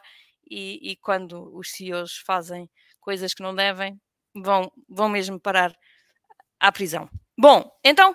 e, 0.50 0.92
e, 0.92 0.96
quando 0.98 1.56
os 1.56 1.72
CEOs 1.72 2.18
fazem 2.26 2.70
coisas 3.00 3.34
que 3.34 3.44
não 3.44 3.56
devem, 3.56 4.00
vão, 4.36 4.72
vão 4.90 5.10
mesmo 5.10 5.40
parar 5.40 5.76
à 6.60 6.72
prisão. 6.72 7.10
Bom, 7.38 7.72
então 7.84 8.14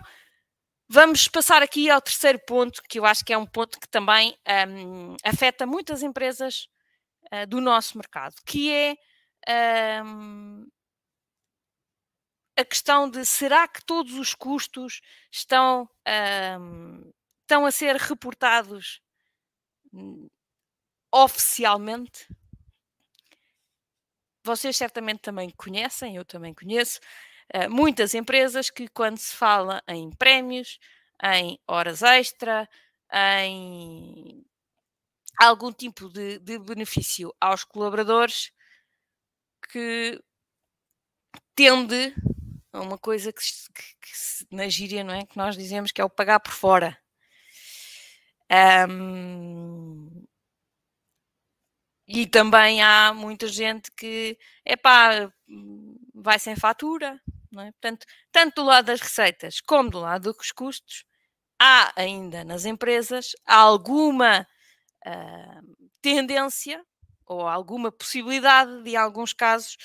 Vamos 0.94 1.26
passar 1.26 1.62
aqui 1.62 1.88
ao 1.88 2.02
terceiro 2.02 2.38
ponto, 2.40 2.82
que 2.86 2.98
eu 2.98 3.06
acho 3.06 3.24
que 3.24 3.32
é 3.32 3.38
um 3.38 3.46
ponto 3.46 3.80
que 3.80 3.88
também 3.88 4.36
um, 4.68 5.16
afeta 5.24 5.64
muitas 5.64 6.02
empresas 6.02 6.68
uh, 7.32 7.46
do 7.46 7.62
nosso 7.62 7.96
mercado, 7.96 8.34
que 8.44 8.70
é 8.70 10.02
um, 10.04 10.68
a 12.58 12.62
questão 12.62 13.08
de 13.08 13.24
será 13.24 13.66
que 13.66 13.82
todos 13.86 14.12
os 14.18 14.34
custos 14.34 15.00
estão, 15.30 15.88
um, 16.60 17.10
estão 17.40 17.64
a 17.64 17.70
ser 17.70 17.96
reportados 17.96 19.00
hum, 19.94 20.28
oficialmente? 21.10 22.28
Vocês 24.44 24.76
certamente 24.76 25.20
também 25.20 25.48
conhecem, 25.56 26.16
eu 26.16 26.24
também 26.26 26.52
conheço, 26.52 27.00
uh, 27.54 27.70
muitas 27.70 28.14
empresas 28.14 28.70
que, 28.70 28.88
quando 28.88 29.18
se 29.18 29.34
fala 29.34 29.82
em 29.88 30.10
prémios, 30.10 30.78
em 31.22 31.58
horas 31.66 32.02
extra, 32.02 32.68
em 33.12 34.44
algum 35.38 35.72
tipo 35.72 36.08
de, 36.08 36.38
de 36.38 36.58
benefício 36.58 37.34
aos 37.40 37.64
colaboradores, 37.64 38.52
que 39.70 40.20
tende 41.54 42.14
a 42.72 42.80
uma 42.80 42.98
coisa 42.98 43.32
que, 43.32 43.42
que, 43.42 43.82
que, 44.00 44.54
na 44.54 44.68
gíria, 44.68 45.04
não 45.04 45.14
é? 45.14 45.26
Que 45.26 45.36
nós 45.36 45.56
dizemos 45.56 45.92
que 45.92 46.00
é 46.00 46.04
o 46.04 46.10
pagar 46.10 46.40
por 46.40 46.52
fora. 46.52 46.98
Um, 48.88 50.26
e 52.06 52.26
também 52.26 52.82
há 52.82 53.14
muita 53.14 53.46
gente 53.48 53.90
que, 53.92 54.38
é 54.64 54.76
vai 56.14 56.38
sem 56.38 56.56
fatura, 56.56 57.20
não 57.52 57.62
é? 57.62 57.72
Portanto, 57.72 58.06
tanto 58.32 58.62
do 58.62 58.64
lado 58.68 58.86
das 58.86 59.00
receitas 59.00 59.60
como 59.60 59.90
do 59.90 60.00
lado 60.00 60.32
dos 60.32 60.50
custos, 60.52 61.04
há 61.60 61.92
ainda 61.96 62.44
nas 62.44 62.64
empresas 62.64 63.32
alguma 63.46 64.46
uh, 65.06 65.76
tendência 66.00 66.82
ou 67.26 67.46
alguma 67.46 67.92
possibilidade 67.92 68.82
de, 68.82 68.90
em 68.90 68.96
alguns 68.96 69.32
casos, 69.32 69.76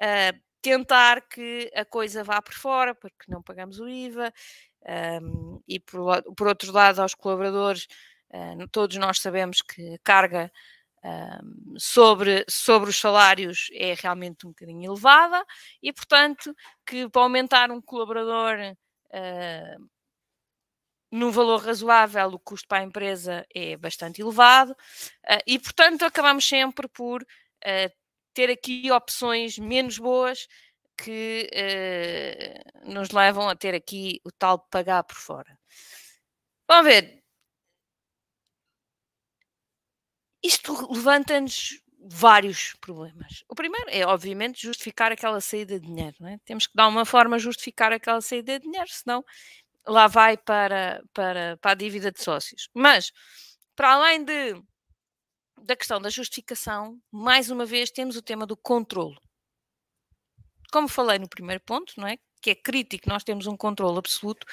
uh, 0.00 0.40
tentar 0.62 1.22
que 1.28 1.70
a 1.74 1.84
coisa 1.84 2.24
vá 2.24 2.40
por 2.42 2.54
fora, 2.54 2.94
porque 2.94 3.30
não 3.30 3.42
pagamos 3.42 3.78
o 3.78 3.88
IVA, 3.88 4.32
um, 5.22 5.60
e 5.68 5.78
por, 5.80 6.22
por 6.34 6.48
outro 6.48 6.72
lado, 6.72 7.00
aos 7.00 7.14
colaboradores, 7.14 7.86
uh, 8.30 8.68
todos 8.70 8.96
nós 8.96 9.20
sabemos 9.20 9.62
que 9.62 9.94
a 9.94 9.98
carga 10.02 10.50
sobre, 11.76 12.44
sobre 12.48 12.90
os 12.90 12.98
salários 12.98 13.68
é 13.72 13.94
realmente 13.94 14.46
um 14.46 14.50
bocadinho 14.50 14.90
elevada 14.90 15.44
e, 15.82 15.92
portanto, 15.92 16.54
que 16.84 17.08
para 17.08 17.22
aumentar 17.22 17.70
um 17.70 17.80
colaborador 17.80 18.56
uh, 19.10 19.88
num 21.10 21.30
valor 21.30 21.60
razoável, 21.62 22.28
o 22.28 22.38
custo 22.38 22.68
para 22.68 22.78
a 22.78 22.84
empresa 22.84 23.46
é 23.54 23.76
bastante 23.76 24.20
elevado 24.20 24.72
uh, 24.72 25.42
e, 25.46 25.58
portanto, 25.58 26.04
acabamos 26.04 26.46
sempre 26.46 26.88
por 26.88 27.22
uh, 27.22 27.96
ter 28.34 28.50
aqui 28.50 28.90
opções 28.90 29.58
menos 29.58 29.98
boas 29.98 30.46
que 30.96 31.48
nos 32.84 33.10
levam 33.10 33.48
a 33.48 33.54
ter 33.54 33.72
aqui 33.72 34.20
o 34.24 34.32
tal 34.32 34.58
pagar 34.58 35.04
por 35.04 35.14
fora. 35.14 35.56
Vamos 36.68 36.86
ver, 36.86 37.17
Isto 40.42 40.92
levanta-nos 40.92 41.80
vários 42.00 42.74
problemas. 42.80 43.44
O 43.48 43.54
primeiro 43.54 43.90
é, 43.90 44.06
obviamente, 44.06 44.62
justificar 44.62 45.12
aquela 45.12 45.40
saída 45.40 45.78
de 45.78 45.86
dinheiro. 45.86 46.16
É? 46.26 46.38
Temos 46.44 46.66
que 46.66 46.74
dar 46.74 46.88
uma 46.88 47.04
forma 47.04 47.36
a 47.36 47.38
justificar 47.38 47.92
aquela 47.92 48.20
saída 48.20 48.58
de 48.58 48.64
dinheiro, 48.64 48.88
senão 48.88 49.24
lá 49.86 50.06
vai 50.06 50.36
para, 50.36 51.02
para, 51.12 51.56
para 51.58 51.72
a 51.72 51.74
dívida 51.74 52.12
de 52.12 52.22
sócios. 52.22 52.68
Mas, 52.74 53.12
para 53.74 53.92
além 53.94 54.24
de, 54.24 54.54
da 55.62 55.76
questão 55.76 56.00
da 56.00 56.10
justificação, 56.10 56.98
mais 57.10 57.50
uma 57.50 57.66
vez 57.66 57.90
temos 57.90 58.16
o 58.16 58.22
tema 58.22 58.46
do 58.46 58.56
controlo. 58.56 59.20
Como 60.70 60.86
falei 60.88 61.18
no 61.18 61.28
primeiro 61.28 61.62
ponto, 61.64 61.94
não 61.96 62.06
é? 62.06 62.18
que 62.40 62.50
é 62.50 62.54
crítico, 62.54 63.08
nós 63.08 63.24
temos 63.24 63.46
um 63.46 63.56
controle 63.56 63.98
absoluto 63.98 64.46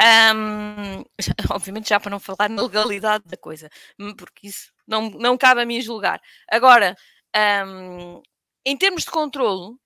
um, 0.00 1.04
obviamente, 1.50 1.88
já 1.88 1.98
para 1.98 2.10
não 2.10 2.20
falar 2.20 2.48
na 2.48 2.62
legalidade 2.62 3.24
da 3.26 3.36
coisa, 3.36 3.68
hum, 3.98 4.14
porque 4.14 4.48
isso 4.48 4.72
não, 4.86 5.10
não 5.10 5.36
cabe 5.36 5.62
a 5.62 5.66
mim 5.66 5.80
julgar. 5.80 6.20
Agora, 6.50 6.96
um, 7.66 8.22
em 8.64 8.76
termos 8.76 9.04
de 9.04 9.10
controlo, 9.10 9.78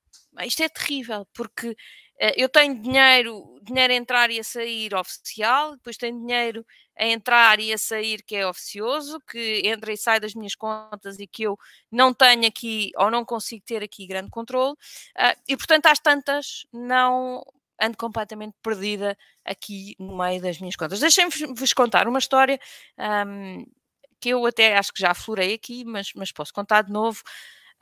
isto 0.44 0.62
é 0.62 0.68
terrível, 0.68 1.26
porque 1.34 1.70
uh, 1.70 2.32
eu 2.36 2.48
tenho 2.48 2.80
dinheiro, 2.80 3.58
dinheiro 3.62 3.92
a 3.92 3.96
entrar 3.96 4.30
e 4.30 4.38
a 4.38 4.44
sair 4.44 4.94
oficial, 4.94 5.72
depois 5.76 5.96
tenho 5.96 6.18
dinheiro 6.18 6.64
a 6.98 7.06
entrar 7.06 7.58
e 7.58 7.72
a 7.72 7.78
sair 7.78 8.22
que 8.22 8.36
é 8.36 8.46
oficioso, 8.46 9.18
que 9.20 9.62
entra 9.64 9.92
e 9.92 9.96
sai 9.96 10.20
das 10.20 10.34
minhas 10.34 10.54
contas 10.54 11.18
e 11.18 11.26
que 11.26 11.44
eu 11.44 11.58
não 11.90 12.12
tenho 12.12 12.46
aqui 12.46 12.90
ou 12.96 13.10
não 13.10 13.24
consigo 13.24 13.64
ter 13.64 13.82
aqui 13.82 14.06
grande 14.06 14.30
controle, 14.30 14.72
uh, 14.72 15.40
e 15.48 15.56
portanto 15.56 15.86
às 15.86 15.98
tantas 15.98 16.66
não 16.72 17.42
ando 17.82 17.96
completamente 17.96 18.54
perdida 18.62 19.16
aqui 19.44 19.96
no 19.98 20.16
meio 20.16 20.40
das 20.40 20.58
minhas 20.60 20.76
contas. 20.76 21.00
Deixem-vos 21.00 21.72
contar 21.72 22.06
uma 22.06 22.18
história 22.18 22.58
um, 23.26 23.64
que 24.20 24.30
eu 24.30 24.46
até 24.46 24.76
acho 24.76 24.92
que 24.92 25.00
já 25.00 25.10
aflorei 25.10 25.54
aqui, 25.54 25.84
mas, 25.84 26.12
mas 26.14 26.30
posso 26.30 26.52
contar 26.52 26.82
de 26.82 26.92
novo. 26.92 27.22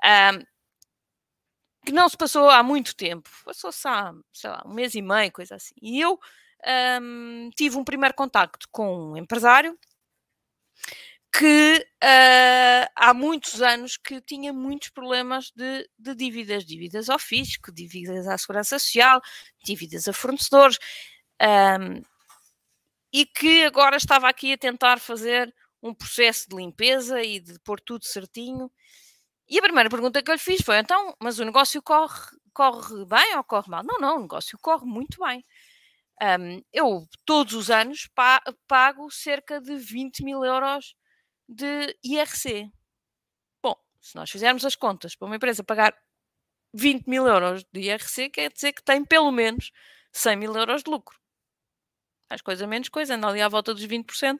Um, 0.02 0.42
que 1.84 1.92
não 1.92 2.08
se 2.08 2.16
passou 2.16 2.48
há 2.48 2.62
muito 2.62 2.94
tempo, 2.94 3.28
passou-se 3.44 3.86
há, 3.88 4.12
sei 4.32 4.50
lá, 4.50 4.62
um 4.66 4.74
mês 4.74 4.94
e 4.94 5.02
meio, 5.02 5.32
coisa 5.32 5.54
assim. 5.56 5.74
E 5.80 6.00
eu 6.00 6.18
um, 7.00 7.50
tive 7.56 7.76
um 7.76 7.84
primeiro 7.84 8.14
contacto 8.14 8.68
com 8.70 9.12
um 9.12 9.16
empresário 9.16 9.78
que 11.32 11.86
uh, 12.02 12.90
há 12.96 13.14
muitos 13.14 13.62
anos 13.62 13.96
que 13.96 14.20
tinha 14.20 14.52
muitos 14.52 14.88
problemas 14.90 15.52
de, 15.54 15.88
de, 15.98 16.14
dívidas, 16.14 16.64
dívidas 16.64 17.08
ao 17.08 17.18
fisco, 17.18 17.72
dívidas 17.72 18.26
à 18.26 18.36
segurança 18.36 18.78
social, 18.78 19.20
dívidas 19.64 20.08
a 20.08 20.12
fornecedores, 20.12 20.78
um, 21.40 22.02
e 23.12 23.26
que 23.26 23.64
agora 23.64 23.96
estava 23.96 24.28
aqui 24.28 24.52
a 24.52 24.58
tentar 24.58 24.98
fazer 24.98 25.54
um 25.82 25.94
processo 25.94 26.48
de 26.48 26.56
limpeza 26.56 27.22
e 27.22 27.40
de 27.40 27.58
pôr 27.60 27.80
tudo 27.80 28.04
certinho. 28.04 28.70
E 29.48 29.58
a 29.58 29.62
primeira 29.62 29.90
pergunta 29.90 30.22
que 30.22 30.30
eu 30.30 30.34
lhe 30.34 30.40
fiz 30.40 30.62
foi: 30.62 30.78
então, 30.78 31.14
mas 31.20 31.38
o 31.38 31.44
negócio 31.44 31.82
corre, 31.82 32.36
corre 32.52 33.04
bem 33.06 33.36
ou 33.36 33.44
corre 33.44 33.70
mal? 33.70 33.82
Não, 33.84 33.98
não, 33.98 34.18
o 34.18 34.22
negócio 34.22 34.58
corre 34.60 34.84
muito 34.86 35.18
bem. 35.24 35.44
Um, 36.22 36.62
eu, 36.72 37.08
todos 37.24 37.54
os 37.54 37.70
anos, 37.70 38.08
pago 38.68 39.10
cerca 39.10 39.60
de 39.60 39.76
20 39.76 40.22
mil 40.22 40.44
euros 40.44 40.94
de 41.50 41.98
IRC. 42.04 42.70
Bom, 43.62 43.74
se 44.00 44.14
nós 44.14 44.30
fizermos 44.30 44.64
as 44.64 44.76
contas 44.76 45.16
para 45.16 45.26
uma 45.26 45.36
empresa 45.36 45.64
pagar 45.64 45.94
20 46.72 47.06
mil 47.08 47.26
euros 47.26 47.64
de 47.72 47.80
IRC, 47.80 48.30
quer 48.30 48.52
dizer 48.52 48.72
que 48.72 48.82
tem 48.82 49.04
pelo 49.04 49.32
menos 49.32 49.72
100 50.12 50.36
mil 50.36 50.56
euros 50.56 50.82
de 50.84 50.90
lucro. 50.90 51.18
Mais 52.30 52.40
coisa, 52.40 52.66
menos 52.66 52.88
coisa, 52.88 53.16
anda 53.16 53.26
ali 53.26 53.42
à 53.42 53.48
volta 53.48 53.74
dos 53.74 53.84
20%. 53.84 54.38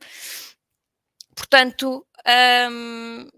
Portanto, 1.35 2.07
um, 2.71 3.29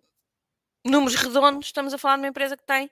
números 0.84 1.14
redondos, 1.14 1.66
estamos 1.66 1.94
a 1.94 1.98
falar 1.98 2.16
de 2.16 2.22
uma 2.22 2.28
empresa 2.28 2.56
que 2.56 2.66
tem 2.66 2.90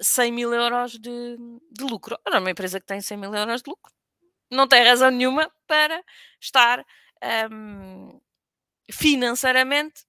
100 0.00 0.32
mil 0.32 0.52
euros 0.52 0.92
de, 0.98 1.36
de 1.70 1.84
lucro. 1.84 2.18
Ora, 2.26 2.40
uma 2.40 2.50
empresa 2.50 2.80
que 2.80 2.86
tem 2.86 3.00
100 3.00 3.16
mil 3.16 3.34
euros 3.34 3.62
de 3.62 3.70
lucro 3.70 3.92
não 4.50 4.66
tem 4.66 4.82
razão 4.82 5.10
nenhuma 5.10 5.50
para 5.66 6.02
estar 6.40 6.84
um, 7.52 8.20
financeiramente 8.90 10.07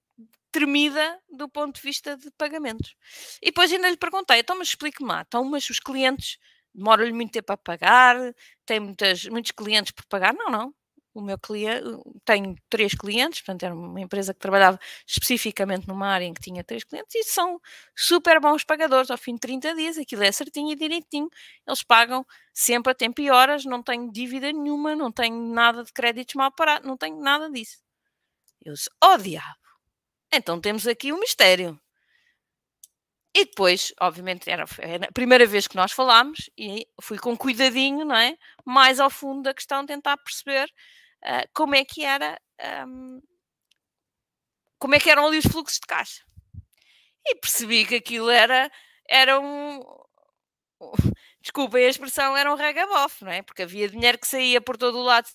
tremida 0.51 1.19
do 1.29 1.47
ponto 1.49 1.75
de 1.75 1.81
vista 1.81 2.17
de 2.17 2.29
pagamentos. 2.31 2.95
E 3.41 3.47
depois 3.47 3.71
ainda 3.71 3.89
lhe 3.89 3.97
perguntei, 3.97 4.39
então 4.39 4.57
mas 4.57 4.69
explique-me 4.69 5.07
lá, 5.09 5.23
então 5.27 5.43
mas 5.43 5.69
os 5.69 5.79
clientes 5.79 6.38
demoram-lhe 6.73 7.13
muito 7.13 7.31
tempo 7.31 7.51
a 7.51 7.57
pagar, 7.57 8.15
tem 8.65 8.79
muitas, 8.79 9.25
muitos 9.25 9.51
clientes 9.51 9.91
por 9.91 10.05
pagar? 10.05 10.33
Não, 10.33 10.49
não. 10.49 10.73
O 11.12 11.21
meu 11.21 11.39
cliente, 11.39 11.83
tenho 12.23 12.55
três 12.69 12.93
clientes, 12.93 13.41
portanto 13.41 13.63
era 13.63 13.73
uma 13.73 13.99
empresa 13.99 14.31
que 14.33 14.39
trabalhava 14.39 14.79
especificamente 15.07 15.88
numa 15.88 16.07
área 16.07 16.25
em 16.25 16.33
que 16.33 16.39
tinha 16.39 16.63
três 16.63 16.83
clientes 16.83 17.13
e 17.15 17.23
são 17.23 17.59
super 17.95 18.39
bons 18.39 18.63
pagadores. 18.63 19.09
Ao 19.09 19.17
fim 19.17 19.33
de 19.33 19.39
30 19.39 19.73
dias, 19.75 19.97
aquilo 19.97 20.23
é 20.23 20.31
certinho 20.31 20.71
e 20.71 20.75
direitinho. 20.75 21.27
Eles 21.67 21.83
pagam 21.83 22.25
sempre 22.53 22.91
a 22.91 22.95
tempo 22.95 23.21
e 23.21 23.31
horas, 23.31 23.65
não 23.65 23.81
tenho 23.81 24.12
dívida 24.12 24.51
nenhuma, 24.51 24.95
não 24.95 25.12
tenho 25.12 25.35
nada 25.51 25.83
de 25.83 25.91
créditos 25.91 26.35
mal 26.35 26.51
parados, 26.51 26.88
não 26.88 26.95
tenho 26.95 27.19
nada 27.19 27.49
disso. 27.49 27.79
Eu 28.63 28.73
disse, 28.73 28.89
oh 29.03 29.17
diabo, 29.17 29.57
então 30.31 30.59
temos 30.59 30.87
aqui 30.87 31.11
um 31.11 31.19
mistério. 31.19 31.79
E 33.33 33.45
depois, 33.45 33.93
obviamente, 34.01 34.49
era, 34.49 34.63
a 34.63 35.11
primeira 35.13 35.45
vez 35.45 35.67
que 35.67 35.75
nós 35.75 35.91
falámos 35.91 36.49
e 36.57 36.87
fui 37.01 37.17
com 37.19 37.37
cuidadinho, 37.37 38.03
não 38.03 38.15
é? 38.15 38.35
Mais 38.65 38.99
ao 38.99 39.09
fundo 39.09 39.43
da 39.43 39.53
questão, 39.53 39.85
tentar 39.85 40.17
perceber 40.17 40.65
uh, 41.23 41.47
como 41.53 41.75
é 41.75 41.85
que 41.85 42.03
era, 42.03 42.39
um, 42.87 43.21
como 44.79 44.95
é 44.95 44.99
que 44.99 45.09
eram 45.09 45.27
ali 45.27 45.37
os 45.37 45.45
fluxos 45.45 45.79
de 45.79 45.87
caixa. 45.87 46.23
E 47.25 47.35
percebi 47.35 47.85
que 47.85 47.95
aquilo 47.95 48.29
era, 48.29 48.71
era 49.07 49.39
um, 49.39 49.79
desculpem 51.41 51.85
a 51.85 51.89
expressão, 51.89 52.35
era 52.35 52.51
um 52.51 52.55
regabof, 52.55 53.23
não 53.23 53.31
é? 53.31 53.41
Porque 53.43 53.63
havia 53.63 53.89
dinheiro 53.89 54.17
que 54.17 54.27
saía 54.27 54.59
por 54.59 54.75
todo 54.75 54.97
o 54.97 55.03
lado 55.03 55.29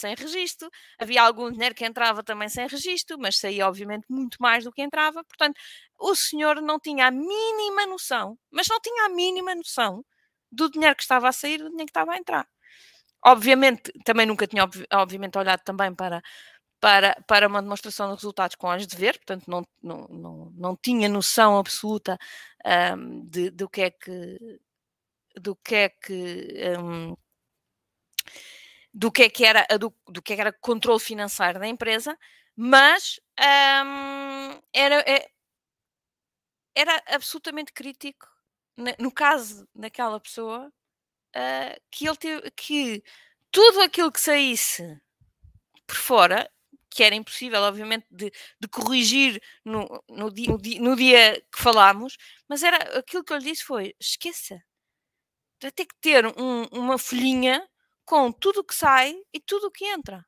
sem 0.00 0.14
registro, 0.14 0.70
havia 0.98 1.22
algum 1.22 1.50
dinheiro 1.50 1.74
que 1.74 1.84
entrava 1.84 2.22
também 2.22 2.48
sem 2.48 2.66
registro, 2.66 3.18
mas 3.18 3.38
saía 3.38 3.66
obviamente 3.68 4.06
muito 4.08 4.36
mais 4.40 4.64
do 4.64 4.72
que 4.72 4.82
entrava, 4.82 5.22
portanto, 5.24 5.56
o 5.98 6.14
senhor 6.14 6.60
não 6.62 6.80
tinha 6.80 7.06
a 7.06 7.10
mínima 7.10 7.86
noção, 7.86 8.38
mas 8.50 8.66
não 8.68 8.80
tinha 8.80 9.06
a 9.06 9.08
mínima 9.08 9.54
noção 9.54 10.04
do 10.50 10.70
dinheiro 10.70 10.96
que 10.96 11.02
estava 11.02 11.28
a 11.28 11.32
sair, 11.32 11.58
do 11.58 11.70
dinheiro 11.70 11.86
que 11.86 11.90
estava 11.90 12.12
a 12.12 12.18
entrar. 12.18 12.48
Obviamente, 13.24 13.92
também 14.04 14.26
nunca 14.26 14.46
tinha, 14.46 14.64
obviamente, 14.94 15.38
olhado 15.38 15.60
também 15.62 15.94
para, 15.94 16.22
para, 16.80 17.14
para 17.26 17.46
uma 17.48 17.62
demonstração 17.62 18.08
de 18.08 18.14
resultados 18.14 18.56
com 18.56 18.66
olhos 18.66 18.86
de 18.86 18.96
ver, 18.96 19.18
portanto, 19.18 19.44
não, 19.46 19.62
não, 19.82 20.06
não, 20.08 20.52
não 20.56 20.76
tinha 20.76 21.08
noção 21.08 21.58
absoluta 21.58 22.18
um, 22.96 23.26
de, 23.28 23.50
do 23.50 23.68
que 23.68 23.82
é 23.82 23.90
que 23.90 24.60
do 25.40 25.54
que 25.56 25.74
é 25.74 25.88
que 25.88 26.46
um, 26.78 27.14
do 28.92 29.10
que 29.10 29.22
é 29.22 29.30
que 29.30 29.44
era 29.44 29.66
do, 29.78 29.94
do 30.08 30.22
que, 30.22 30.32
é 30.32 30.36
que 30.36 30.40
era 30.40 30.52
controle 30.52 31.00
financeiro 31.00 31.58
da 31.58 31.66
empresa, 31.66 32.18
mas 32.56 33.20
um, 33.38 34.60
era, 34.72 35.00
é, 35.08 35.28
era 36.74 37.02
absolutamente 37.06 37.72
crítico 37.72 38.26
no 38.98 39.12
caso 39.12 39.68
daquela 39.74 40.18
pessoa 40.18 40.72
uh, 41.36 41.80
que 41.90 42.06
ele 42.06 42.16
teve 42.16 42.50
que 42.52 43.04
tudo 43.50 43.82
aquilo 43.82 44.10
que 44.10 44.20
saísse 44.20 45.00
por 45.86 45.96
fora 45.96 46.50
que 46.90 47.04
era 47.04 47.14
impossível, 47.14 47.60
obviamente, 47.62 48.04
de, 48.10 48.32
de 48.58 48.68
corrigir 48.68 49.40
no, 49.64 50.02
no, 50.08 50.28
dia, 50.30 50.48
no, 50.48 50.58
no, 50.80 50.96
dia, 50.96 51.40
que 51.52 51.62
falámos, 51.62 52.16
mas 52.48 52.64
era 52.64 52.98
aquilo 52.98 53.22
que 53.22 53.32
eu 53.32 53.36
lhe 53.38 53.44
disse 53.44 53.62
foi: 53.62 53.94
esqueça, 54.00 54.60
vai 55.62 55.70
ter 55.70 55.86
que 55.86 55.94
ter 56.00 56.26
um, 56.26 56.64
uma 56.72 56.98
folhinha 56.98 57.64
com 58.10 58.32
tudo 58.32 58.58
o 58.58 58.64
que 58.64 58.74
sai 58.74 59.14
e 59.32 59.38
tudo 59.38 59.68
o 59.68 59.70
que 59.70 59.84
entra. 59.84 60.26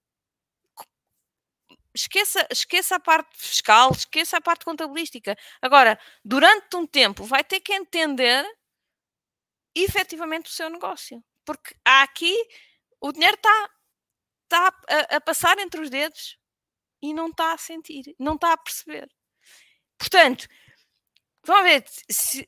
Esqueça, 1.93 2.47
esqueça 2.49 2.95
a 2.95 3.01
parte 3.01 3.37
fiscal, 3.37 3.91
esqueça 3.91 4.37
a 4.37 4.41
parte 4.41 4.65
contabilística. 4.65 5.37
Agora, 5.61 5.99
durante 6.25 6.77
um 6.77 6.87
tempo, 6.87 7.25
vai 7.25 7.43
ter 7.43 7.59
que 7.59 7.75
entender 7.75 8.47
efetivamente 9.75 10.49
o 10.49 10.55
seu 10.55 10.71
negócio. 10.71 11.21
Porque 11.45 11.75
aqui, 11.85 12.33
o 13.01 13.11
dinheiro 13.11 13.35
está 13.35 13.71
tá 14.49 14.81
a, 14.89 15.17
a 15.17 15.21
passar 15.21 15.59
entre 15.59 15.81
os 15.81 15.91
dedos 15.91 16.39
e 17.03 17.13
não 17.13 17.31
está 17.31 17.53
a 17.53 17.59
sentir, 17.59 18.15
não 18.17 18.37
está 18.37 18.53
a 18.53 18.57
perceber. 18.57 19.11
Portanto, 19.99 20.47
vamos 21.45 21.65
ver, 21.65 21.85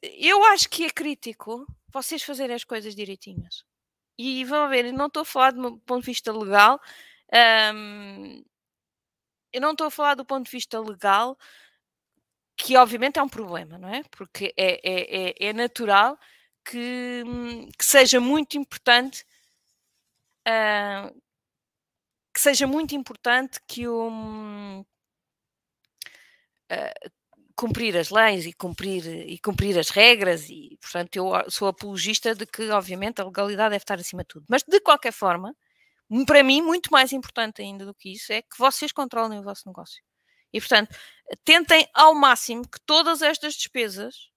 eu 0.03 0.45
acho 0.45 0.69
que 0.71 0.85
é 0.85 0.91
crítico 0.91 1.67
vocês 1.89 2.23
fazerem 2.23 2.55
as 2.55 2.63
coisas 2.63 2.95
direitinhas. 2.95 3.65
E 4.19 4.45
vão 4.45 4.69
ver, 4.69 4.93
não 4.93 5.07
estou 5.07 5.23
a 5.23 5.25
falar 5.25 5.53
do 5.53 5.79
ponto 5.81 6.01
de 6.01 6.07
vista 6.07 6.33
legal, 6.33 6.81
um, 7.75 8.45
eu 9.53 9.61
não 9.61 9.73
estou 9.73 9.87
a 9.87 9.91
falar 9.91 10.15
do 10.15 10.25
ponto 10.25 10.47
de 10.47 10.51
vista 10.51 10.81
legal, 10.81 11.39
que 12.57 12.77
obviamente 12.77 13.19
é 13.19 13.23
um 13.23 13.29
problema, 13.29 13.79
não 13.79 13.89
é? 13.89 14.03
Porque 14.11 14.53
é, 14.57 14.81
é, 14.85 15.47
é, 15.47 15.49
é 15.49 15.53
natural 15.53 16.19
que, 16.65 17.23
que, 17.79 17.85
seja 17.85 18.21
muito 18.21 18.57
importante 18.57 19.25
uh, 20.49 21.23
que 22.33 22.41
seja 22.41 22.67
muito 22.67 22.95
importante 22.95 23.61
que 23.67 23.87
o 23.87 24.09
uh, 24.11 24.85
cumprir 27.57 27.97
as 27.97 28.11
leis 28.11 28.47
e 28.47 28.53
cumprir, 28.53 29.07
e 29.07 29.39
cumprir 29.39 29.79
as 29.79 29.91
regras, 29.91 30.49
e 30.51 30.77
portanto 30.81 31.17
eu 31.17 31.51
sou 31.51 31.69
apologista 31.69 32.35
de 32.35 32.47
que, 32.47 32.69
obviamente, 32.71 33.21
a 33.21 33.25
legalidade 33.25 33.71
deve 33.71 33.83
estar 33.83 33.99
acima 33.99 34.23
de 34.23 34.29
tudo. 34.29 34.47
Mas 34.49 34.63
de 34.63 34.81
qualquer 34.81 35.13
forma, 35.13 35.55
para 36.27 36.43
mim, 36.43 36.63
muito 36.63 36.91
mais 36.93 37.13
importante 37.13 37.63
ainda 37.63 37.87
do 37.87 37.95
que 37.95 38.13
isso 38.13 38.33
é 38.33 38.43
que 38.43 38.59
vocês 38.59 38.93
controlem 38.93 39.39
o 39.41 39.43
vosso 39.43 39.63
negócio. 39.67 40.03
E 40.53 40.61
portanto, 40.61 40.97
tentem 41.45 41.89
ao 41.95 42.15
máximo 42.15 42.63
que 42.69 42.81
todas 42.87 43.23
estas 43.23 43.55
despesas 43.55 44.31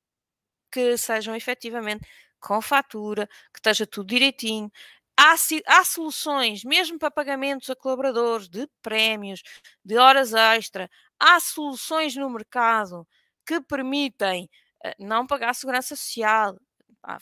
que 0.72 0.98
sejam 0.98 1.36
efetivamente 1.36 2.08
com 2.40 2.62
fatura, 2.62 3.28
que 3.54 3.60
esteja 3.60 3.86
tudo 3.88 4.08
direitinho. 4.08 4.72
Há, 5.20 5.36
há 5.68 5.84
soluções, 5.84 6.64
mesmo 6.64 7.00
para 7.00 7.10
pagamentos 7.10 7.70
a 7.70 7.76
colaboradores, 7.76 8.48
de 8.48 8.68
prémios, 8.82 9.42
de 9.84 9.98
horas 9.98 10.34
extra, 10.34 10.90
há 11.20 11.40
soluções 11.40 12.16
no 12.16 12.30
mercado 12.30 13.08
que 13.46 13.62
permitem 13.62 14.50
uh, 14.86 14.92
não 15.00 15.26
pagar 15.26 15.50
a 15.52 15.54
segurança 15.54 15.96
social. 15.96 16.58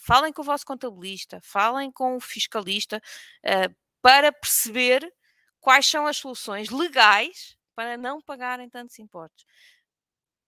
Falem 0.00 0.32
com 0.32 0.42
o 0.42 0.44
vosso 0.44 0.66
contabilista, 0.66 1.40
falem 1.42 1.92
com 1.92 2.16
o 2.16 2.20
fiscalista 2.20 3.00
uh, 3.44 3.74
para 4.02 4.32
perceber 4.32 5.08
quais 5.60 5.86
são 5.86 6.06
as 6.06 6.16
soluções 6.16 6.70
legais 6.70 7.56
para 7.74 7.96
não 7.96 8.20
pagarem 8.20 8.68
tantos 8.68 8.98
impostos. 8.98 9.44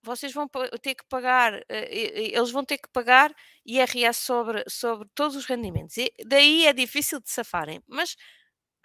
Vocês 0.02 0.32
vão 0.32 0.48
ter 0.80 0.94
que 0.94 1.04
pagar, 1.08 1.54
uh, 1.54 1.64
eles 1.68 2.50
vão 2.50 2.64
ter 2.64 2.78
que 2.78 2.88
pagar 2.88 3.32
IRS 3.64 4.20
sobre, 4.20 4.64
sobre 4.68 5.08
todos 5.14 5.37
os 5.37 5.44
rendimentos. 5.44 5.96
E 5.96 6.12
daí 6.26 6.66
é 6.66 6.72
difícil 6.72 7.20
de 7.20 7.30
safarem, 7.30 7.80
mas 7.87 8.16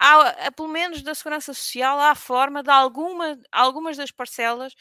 há, 0.04 0.52
pelo 0.52 0.68
menos 0.68 1.02
da 1.02 1.14
Segurança 1.14 1.54
Social, 1.54 1.98
há 2.00 2.14
forma 2.14 2.62
de 2.62 2.70
alguma, 2.70 3.38
algumas 3.52 3.96
das 3.96 4.10
parcelas 4.10 4.72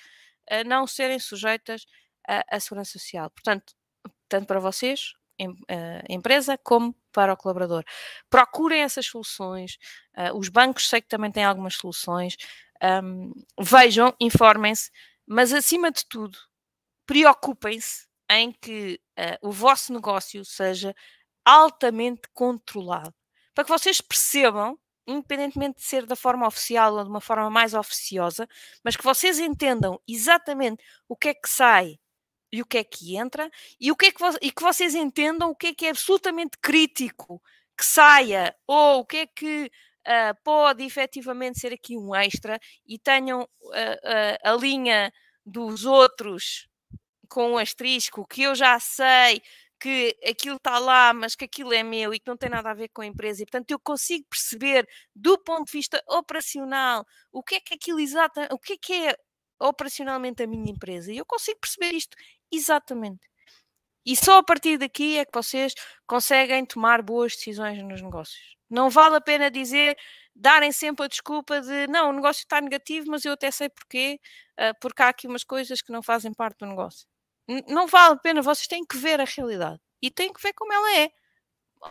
uh, 0.51 0.67
não 0.67 0.87
serem 0.87 1.19
sujeitas 1.19 1.85
à 2.25 2.59
Segurança 2.59 2.93
Social. 2.93 3.29
Portanto, 3.31 3.73
tanto 4.29 4.47
para 4.47 4.59
vocês 4.59 5.13
empresa 6.09 6.57
como 6.57 6.95
para 7.11 7.33
o 7.33 7.37
colaborador. 7.37 7.83
Procurem 8.29 8.81
essas 8.81 9.05
soluções. 9.05 9.77
Uh, 10.17 10.37
os 10.37 10.49
bancos 10.49 10.89
sei 10.89 11.01
que 11.01 11.07
também 11.07 11.31
têm 11.31 11.43
algumas 11.43 11.75
soluções. 11.75 12.35
Um, 12.81 13.31
vejam, 13.59 14.13
informem-se, 14.19 14.91
mas 15.25 15.53
acima 15.53 15.91
de 15.91 16.05
tudo, 16.05 16.37
preocupem-se 17.05 18.07
em 18.29 18.51
que 18.51 18.99
uh, 19.17 19.47
o 19.47 19.51
vosso 19.51 19.93
negócio 19.93 20.43
seja 20.43 20.93
altamente 21.45 22.23
controlado. 22.33 23.13
Para 23.53 23.63
que 23.63 23.69
vocês 23.69 24.01
percebam, 24.01 24.77
independentemente 25.07 25.77
de 25.77 25.83
ser 25.83 26.05
da 26.05 26.15
forma 26.15 26.47
oficial 26.47 26.95
ou 26.95 27.03
de 27.03 27.09
uma 27.09 27.21
forma 27.21 27.49
mais 27.49 27.73
oficiosa, 27.73 28.47
mas 28.83 28.95
que 28.95 29.03
vocês 29.03 29.39
entendam 29.39 29.99
exatamente 30.07 30.83
o 31.07 31.15
que 31.15 31.29
é 31.29 31.33
que 31.33 31.49
sai 31.49 31.99
e 32.51 32.61
o 32.61 32.65
que 32.65 32.77
é 32.77 32.83
que 32.83 33.17
entra 33.17 33.49
e, 33.79 33.91
o 33.91 33.95
que 33.95 34.07
é 34.07 34.11
que 34.11 34.23
e 34.41 34.51
que 34.51 34.61
vocês 34.61 34.93
entendam 34.95 35.49
o 35.49 35.55
que 35.55 35.67
é 35.67 35.73
que 35.73 35.85
é 35.87 35.89
absolutamente 35.89 36.57
crítico 36.61 37.41
que 37.77 37.85
saia 37.85 38.55
ou 38.67 38.99
o 38.99 39.05
que 39.05 39.17
é 39.17 39.27
que 39.27 39.71
uh, 40.07 40.43
pode 40.43 40.83
efetivamente 40.83 41.59
ser 41.59 41.73
aqui 41.73 41.97
um 41.97 42.13
extra 42.13 42.59
e 42.85 42.99
tenham 42.99 43.41
uh, 43.41 43.45
uh, 43.45 44.37
a 44.43 44.53
linha 44.53 45.11
dos 45.45 45.83
outros 45.85 46.67
com 47.27 47.53
um 47.53 47.57
asterisco 47.57 48.27
que 48.27 48.43
eu 48.43 48.53
já 48.53 48.79
sei 48.79 49.41
que 49.83 50.17
aquilo 50.25 50.55
está 50.55 50.79
lá, 50.79 51.13
mas 51.13 51.35
que 51.35 51.45
aquilo 51.45 51.73
é 51.73 51.83
meu 51.83 52.13
e 52.13 52.19
que 52.19 52.27
não 52.27 52.37
tem 52.37 52.49
nada 52.49 52.71
a 52.71 52.73
ver 52.73 52.87
com 52.89 53.01
a 53.01 53.05
empresa, 53.05 53.43
e 53.43 53.45
portanto 53.45 53.71
eu 53.71 53.79
consigo 53.79 54.25
perceber 54.29 54.87
do 55.15 55.37
ponto 55.37 55.65
de 55.65 55.73
vista 55.73 56.01
operacional 56.07 57.05
o 57.33 57.43
que 57.43 57.55
é 57.55 57.59
que 57.59 57.73
aquilo 57.73 57.99
exata, 57.99 58.47
o 58.51 58.57
que 58.59 58.73
é 58.73 58.77
que 58.77 58.93
é 58.93 59.15
operacionalmente 59.59 60.43
a 60.43 60.47
minha 60.47 60.71
empresa, 60.71 61.11
e 61.11 61.17
eu 61.17 61.25
consigo 61.25 61.59
perceber 61.59 61.93
isto 61.95 62.15
Exatamente. 62.53 63.27
E 64.05 64.15
só 64.15 64.39
a 64.39 64.43
partir 64.43 64.77
daqui 64.77 65.17
é 65.17 65.25
que 65.25 65.31
vocês 65.33 65.73
conseguem 66.07 66.65
tomar 66.65 67.01
boas 67.01 67.33
decisões 67.35 67.81
nos 67.83 68.01
negócios. 68.01 68.55
Não 68.69 68.89
vale 68.89 69.15
a 69.17 69.21
pena 69.21 69.49
dizer, 69.51 69.97
darem 70.35 70.71
sempre 70.71 71.05
a 71.05 71.07
desculpa 71.07 71.61
de 71.61 71.87
não, 71.87 72.09
o 72.09 72.13
negócio 72.13 72.41
está 72.41 72.61
negativo, 72.61 73.07
mas 73.09 73.25
eu 73.25 73.33
até 73.33 73.49
sei 73.51 73.69
porquê, 73.69 74.19
uh, 74.59 74.73
porque 74.81 75.01
há 75.03 75.09
aqui 75.09 75.27
umas 75.27 75.43
coisas 75.43 75.81
que 75.81 75.91
não 75.91 76.03
fazem 76.03 76.33
parte 76.33 76.59
do 76.59 76.67
negócio. 76.67 77.07
Não 77.67 77.87
vale 77.87 78.13
a 78.13 78.17
pena, 78.17 78.41
vocês 78.41 78.67
têm 78.67 78.85
que 78.85 78.97
ver 78.97 79.19
a 79.19 79.25
realidade 79.25 79.79
e 80.01 80.09
têm 80.09 80.31
que 80.31 80.41
ver 80.41 80.53
como 80.53 80.73
ela 80.73 80.97
é. 80.97 81.11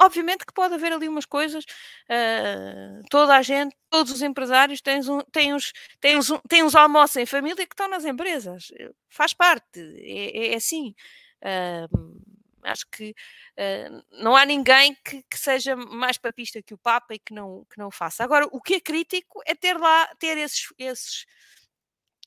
Obviamente 0.01 0.47
que 0.47 0.55
pode 0.55 0.75
haver 0.75 0.93
ali 0.93 1.07
umas 1.07 1.27
coisas, 1.27 1.65
uh, 1.65 3.03
toda 3.11 3.37
a 3.37 3.43
gente, 3.43 3.77
todos 3.91 4.11
os 4.13 4.23
empresários 4.23 4.81
têm, 4.81 5.01
têm, 5.31 5.55
uns, 5.55 5.73
têm, 6.01 6.17
uns, 6.17 6.29
têm 6.49 6.63
uns 6.63 6.75
almoços 6.75 7.17
em 7.17 7.27
família 7.27 7.67
que 7.67 7.75
estão 7.75 7.89
nas 7.89 8.05
empresas, 8.07 8.69
faz 9.11 9.35
parte, 9.35 9.81
é, 9.99 10.47
é, 10.47 10.53
é 10.53 10.57
assim. 10.57 10.95
Uh, 11.43 12.23
acho 12.63 12.87
que 12.91 13.11
uh, 13.11 14.23
não 14.23 14.37
há 14.37 14.47
ninguém 14.47 14.97
que, 15.05 15.23
que, 15.25 15.39
seja 15.39 15.77
mais 15.77 16.17
papista 16.17 16.63
que 16.63 16.75
o 16.75 16.79
Papa 16.79 17.15
e 17.15 17.19
que 17.19 17.35
não, 17.35 17.67
que 17.71 17.79
não 17.79 17.91
faça. 17.91 18.25
Agora, 18.25 18.47
o 18.51 18.61
que 18.61 18.75
é 18.75 18.81
crítico 18.81 19.43
é 19.47 19.55
ter 19.55 19.77
lá, 19.77 20.07
ter 20.19 20.39
esses, 20.39 20.73
esses, 20.79 21.27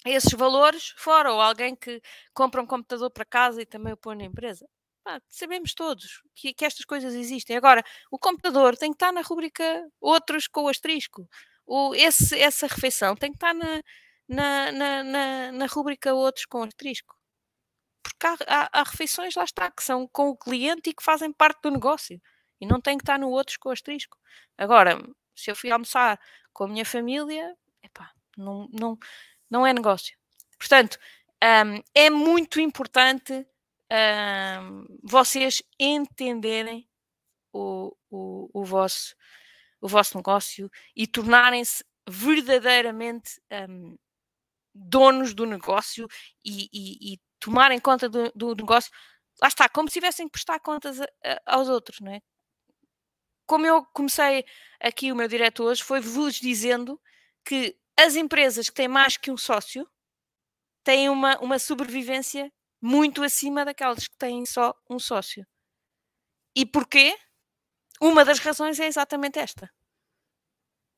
esses 0.06 0.32
valores 0.34 0.94
fora, 0.98 1.32
ou 1.34 1.42
alguém 1.42 1.76
que 1.76 2.02
compra 2.34 2.62
um 2.62 2.68
computador 2.68 3.10
para 3.12 3.26
casa 3.26 3.62
e 3.62 3.66
também 3.66 3.94
o 3.94 3.98
põe 3.98 4.16
na 4.16 4.26
empresa. 4.26 4.68
Pá, 5.04 5.22
sabemos 5.30 5.74
todos 5.74 6.22
que, 6.36 6.54
que, 6.54 6.66
estas 6.66 6.86
coisas 6.86 7.14
existem. 7.14 7.56
Agora, 7.56 7.84
o 8.12 8.18
computador 8.18 8.76
tem 8.76 8.92
que 8.92 8.96
estar 8.96 9.12
na 9.12 9.22
rubrica 9.22 9.88
outros 10.02 10.48
com 10.48 10.64
o 10.64 10.68
asterisco. 10.68 11.28
O, 11.66 11.94
esse, 11.96 12.40
essa 12.40 12.68
refeição 12.68 13.16
tem 13.16 13.32
que 13.32 13.38
estar 13.38 13.54
na, 13.54 13.82
na, 14.28 14.72
na, 14.72 15.04
na, 15.04 15.52
na 15.52 15.66
rubrica 15.68 16.14
outros 16.14 16.46
com 16.46 16.64
asterisco. 16.64 17.16
Porque 18.04 18.28
há, 18.28 18.38
há, 18.48 18.70
há, 18.82 18.84
refeições, 18.84 19.36
lá 19.36 19.44
está, 19.44 19.72
que 19.72 19.84
são 19.84 20.08
com 20.08 20.30
o 20.30 20.38
cliente 20.38 20.90
e 20.90 20.94
que 20.94 21.04
fazem 21.04 21.32
parte 21.32 21.62
do 21.64 21.72
negócio. 21.72 22.22
E 22.60 22.66
não 22.66 22.82
tem 22.82 22.98
que 22.98 23.04
estar 23.04 23.20
no 23.20 23.30
outros 23.30 23.58
com 23.58 23.70
asterisco. 23.70 24.18
Agora, 24.58 24.98
se 25.36 25.52
eu 25.52 25.56
fui 25.56 25.72
almoçar 25.72 26.20
com 26.54 26.64
a 26.66 26.68
minha 26.68 26.86
família, 26.86 27.56
epá, 27.84 28.12
não, 28.38 28.68
não, 28.72 28.98
não 29.50 29.66
é 29.66 29.74
negócio. 29.74 30.18
Portanto, 30.58 30.98
um, 31.44 31.82
é 31.94 32.10
muito 32.10 32.60
importante 32.60 33.34
uh, 33.34 35.00
vocês 35.04 35.62
entenderem 35.80 36.88
o, 37.54 37.96
o, 38.10 38.50
o, 38.54 38.66
vosso, 38.66 39.16
o 39.82 39.88
vosso 39.88 40.18
negócio 40.18 40.70
e 40.96 41.08
tornarem-se 41.08 41.84
verdadeiramente 42.08 43.42
um, 43.70 43.98
donos 44.74 45.34
do 45.34 45.46
negócio 45.46 46.08
e, 46.44 46.70
e, 46.72 47.14
e, 47.14 47.20
tomarem 47.40 47.80
conta 47.80 48.10
do, 48.10 48.32
do, 48.36 48.56
negócio. 48.56 48.92
Lá 49.42 49.48
está, 49.48 49.70
como 49.70 49.88
se 49.88 49.94
tivessem 49.94 50.28
que 50.28 50.34
prestar 50.34 50.60
contas 50.60 51.00
a, 51.00 51.06
a, 51.24 51.56
aos 51.56 51.70
outros, 51.70 52.00
não 52.00 52.12
é? 52.12 52.22
Como 53.46 53.66
eu 53.66 53.86
comecei 53.94 54.44
aqui 54.80 55.12
o 55.12 55.16
meu 55.16 55.28
direto 55.28 55.64
hoje, 55.64 55.84
foi 55.84 56.00
vos 56.00 56.36
dizendo 56.36 57.00
que 57.46 57.78
as 57.98 58.16
empresas 58.16 58.70
que 58.70 58.76
têm 58.76 58.88
mais 58.88 59.18
que 59.18 59.32
um 59.32 59.38
sócio 59.38 59.90
têm 60.84 61.10
uma, 61.10 61.38
uma 61.40 61.58
sobrevivência 61.58 62.52
muito 62.82 63.24
acima 63.24 63.66
daquelas 63.66 64.08
que 64.08 64.18
têm 64.18 64.46
só 64.46 64.76
um 64.90 65.00
sócio. 65.00 65.46
E 66.56 66.66
porquê? 66.66 67.18
Uma 68.00 68.24
das 68.24 68.40
razões 68.40 68.80
é 68.80 68.86
exatamente 68.86 69.40
esta. 69.40 69.72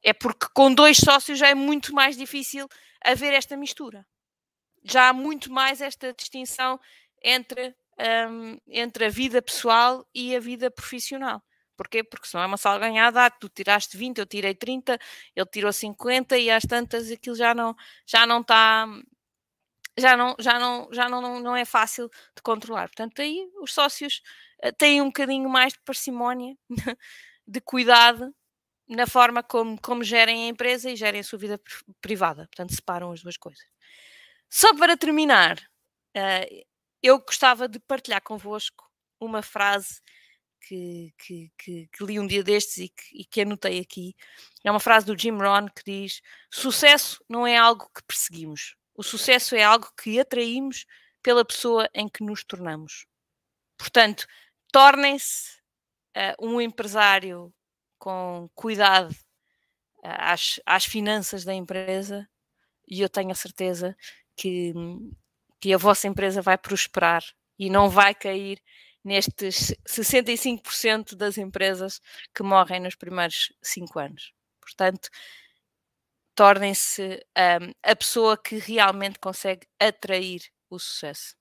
É 0.03 0.13
porque 0.13 0.47
com 0.53 0.73
dois 0.73 0.97
sócios 0.97 1.39
já 1.39 1.47
é 1.49 1.55
muito 1.55 1.93
mais 1.93 2.17
difícil 2.17 2.67
haver 3.03 3.33
esta 3.33 3.55
mistura. 3.55 4.05
Já 4.83 5.09
há 5.09 5.13
muito 5.13 5.51
mais 5.51 5.81
esta 5.81 6.13
distinção 6.13 6.79
entre, 7.23 7.75
um, 8.29 8.57
entre 8.67 9.05
a 9.05 9.09
vida 9.09 9.41
pessoal 9.41 10.07
e 10.13 10.35
a 10.35 10.39
vida 10.39 10.69
profissional. 10.69 11.41
Porquê? 11.77 12.03
Porque 12.03 12.27
senão 12.27 12.43
é 12.43 12.47
uma 12.47 12.57
sala 12.57 12.79
ganhada, 12.79 13.25
ah, 13.25 13.29
tu 13.29 13.47
tiraste 13.49 13.95
20, 13.97 14.17
eu 14.17 14.25
tirei 14.25 14.55
30, 14.55 14.99
ele 15.35 15.45
tirou 15.45 15.71
50 15.71 16.37
e 16.37 16.49
às 16.49 16.63
tantas 16.63 17.11
aquilo 17.11 17.35
já 17.35 17.53
não, 17.53 17.75
já 18.05 18.25
não 18.25 18.41
está 18.41 18.87
já 19.97 20.15
não, 20.15 20.35
já 20.39 20.59
não, 20.59 20.89
já 20.91 21.09
não, 21.09 21.39
não 21.39 21.55
é 21.55 21.65
fácil 21.65 22.09
de 22.35 22.41
controlar. 22.43 22.87
Portanto, 22.87 23.21
aí 23.21 23.49
os 23.61 23.73
sócios 23.73 24.21
uh, 24.63 24.71
têm 24.73 25.01
um 25.01 25.07
bocadinho 25.07 25.49
mais 25.49 25.73
de 25.73 25.79
parcimónia, 25.79 26.55
de 27.47 27.61
cuidado 27.61 28.33
na 28.87 29.07
forma 29.07 29.43
como, 29.43 29.79
como 29.81 30.03
gerem 30.03 30.45
a 30.45 30.47
empresa 30.49 30.89
e 30.89 30.95
gerem 30.95 31.21
a 31.21 31.23
sua 31.23 31.39
vida 31.39 31.59
privada. 32.01 32.47
Portanto, 32.47 32.73
separam 32.75 33.11
as 33.11 33.21
duas 33.21 33.37
coisas. 33.37 33.65
Só 34.49 34.75
para 34.75 34.95
terminar, 34.97 35.57
uh, 36.15 36.65
eu 37.01 37.19
gostava 37.19 37.67
de 37.67 37.79
partilhar 37.79 38.21
convosco 38.21 38.85
uma 39.19 39.41
frase 39.41 40.01
que, 40.67 41.13
que, 41.17 41.51
que, 41.57 41.87
que, 41.87 42.03
li 42.03 42.19
um 42.19 42.27
dia 42.27 42.43
destes 42.43 42.77
e 42.77 42.89
que, 42.89 43.21
e 43.21 43.25
que 43.25 43.41
anotei 43.41 43.79
aqui. 43.79 44.15
É 44.63 44.69
uma 44.69 44.79
frase 44.79 45.05
do 45.05 45.17
Jim 45.17 45.31
Rohn 45.31 45.67
que 45.67 45.83
diz: 45.85 46.21
Sucesso 46.51 47.23
não 47.29 47.47
é 47.47 47.57
algo 47.57 47.89
que 47.95 48.03
perseguimos, 48.03 48.75
o 48.93 49.03
sucesso 49.03 49.55
é 49.55 49.63
algo 49.63 49.89
que 50.01 50.19
atraímos 50.19 50.85
pela 51.23 51.45
pessoa 51.45 51.89
em 51.93 52.09
que 52.09 52.23
nos 52.23 52.43
tornamos. 52.43 53.05
Portanto, 53.77 54.27
tornem-se 54.71 55.57
uh, 56.17 56.45
um 56.45 56.59
empresário 56.59 57.53
com 57.97 58.49
cuidado 58.55 59.11
uh, 59.11 60.17
às, 60.19 60.59
às 60.65 60.85
finanças 60.85 61.45
da 61.45 61.53
empresa 61.53 62.27
e 62.87 63.01
eu 63.01 63.09
tenho 63.09 63.31
a 63.31 63.35
certeza 63.35 63.95
que, 64.35 64.73
que 65.59 65.73
a 65.73 65.77
vossa 65.77 66.07
empresa 66.07 66.41
vai 66.41 66.57
prosperar 66.57 67.23
e 67.59 67.69
não 67.69 67.89
vai 67.89 68.13
cair 68.13 68.61
nestes 69.07 69.73
65% 69.87 71.15
das 71.15 71.37
empresas 71.37 72.01
que 72.35 72.43
morrem 72.43 72.81
nos 72.81 72.95
primeiros 72.95 73.53
5 73.63 73.99
anos. 73.99 74.33
Portanto, 74.59 75.09
tornem-se 76.35 77.25
um, 77.37 77.71
a 77.81 77.95
pessoa 77.95 78.37
que 78.37 78.57
realmente 78.57 79.17
consegue 79.17 79.65
atrair 79.79 80.41
o 80.69 80.77
sucesso. 80.77 81.36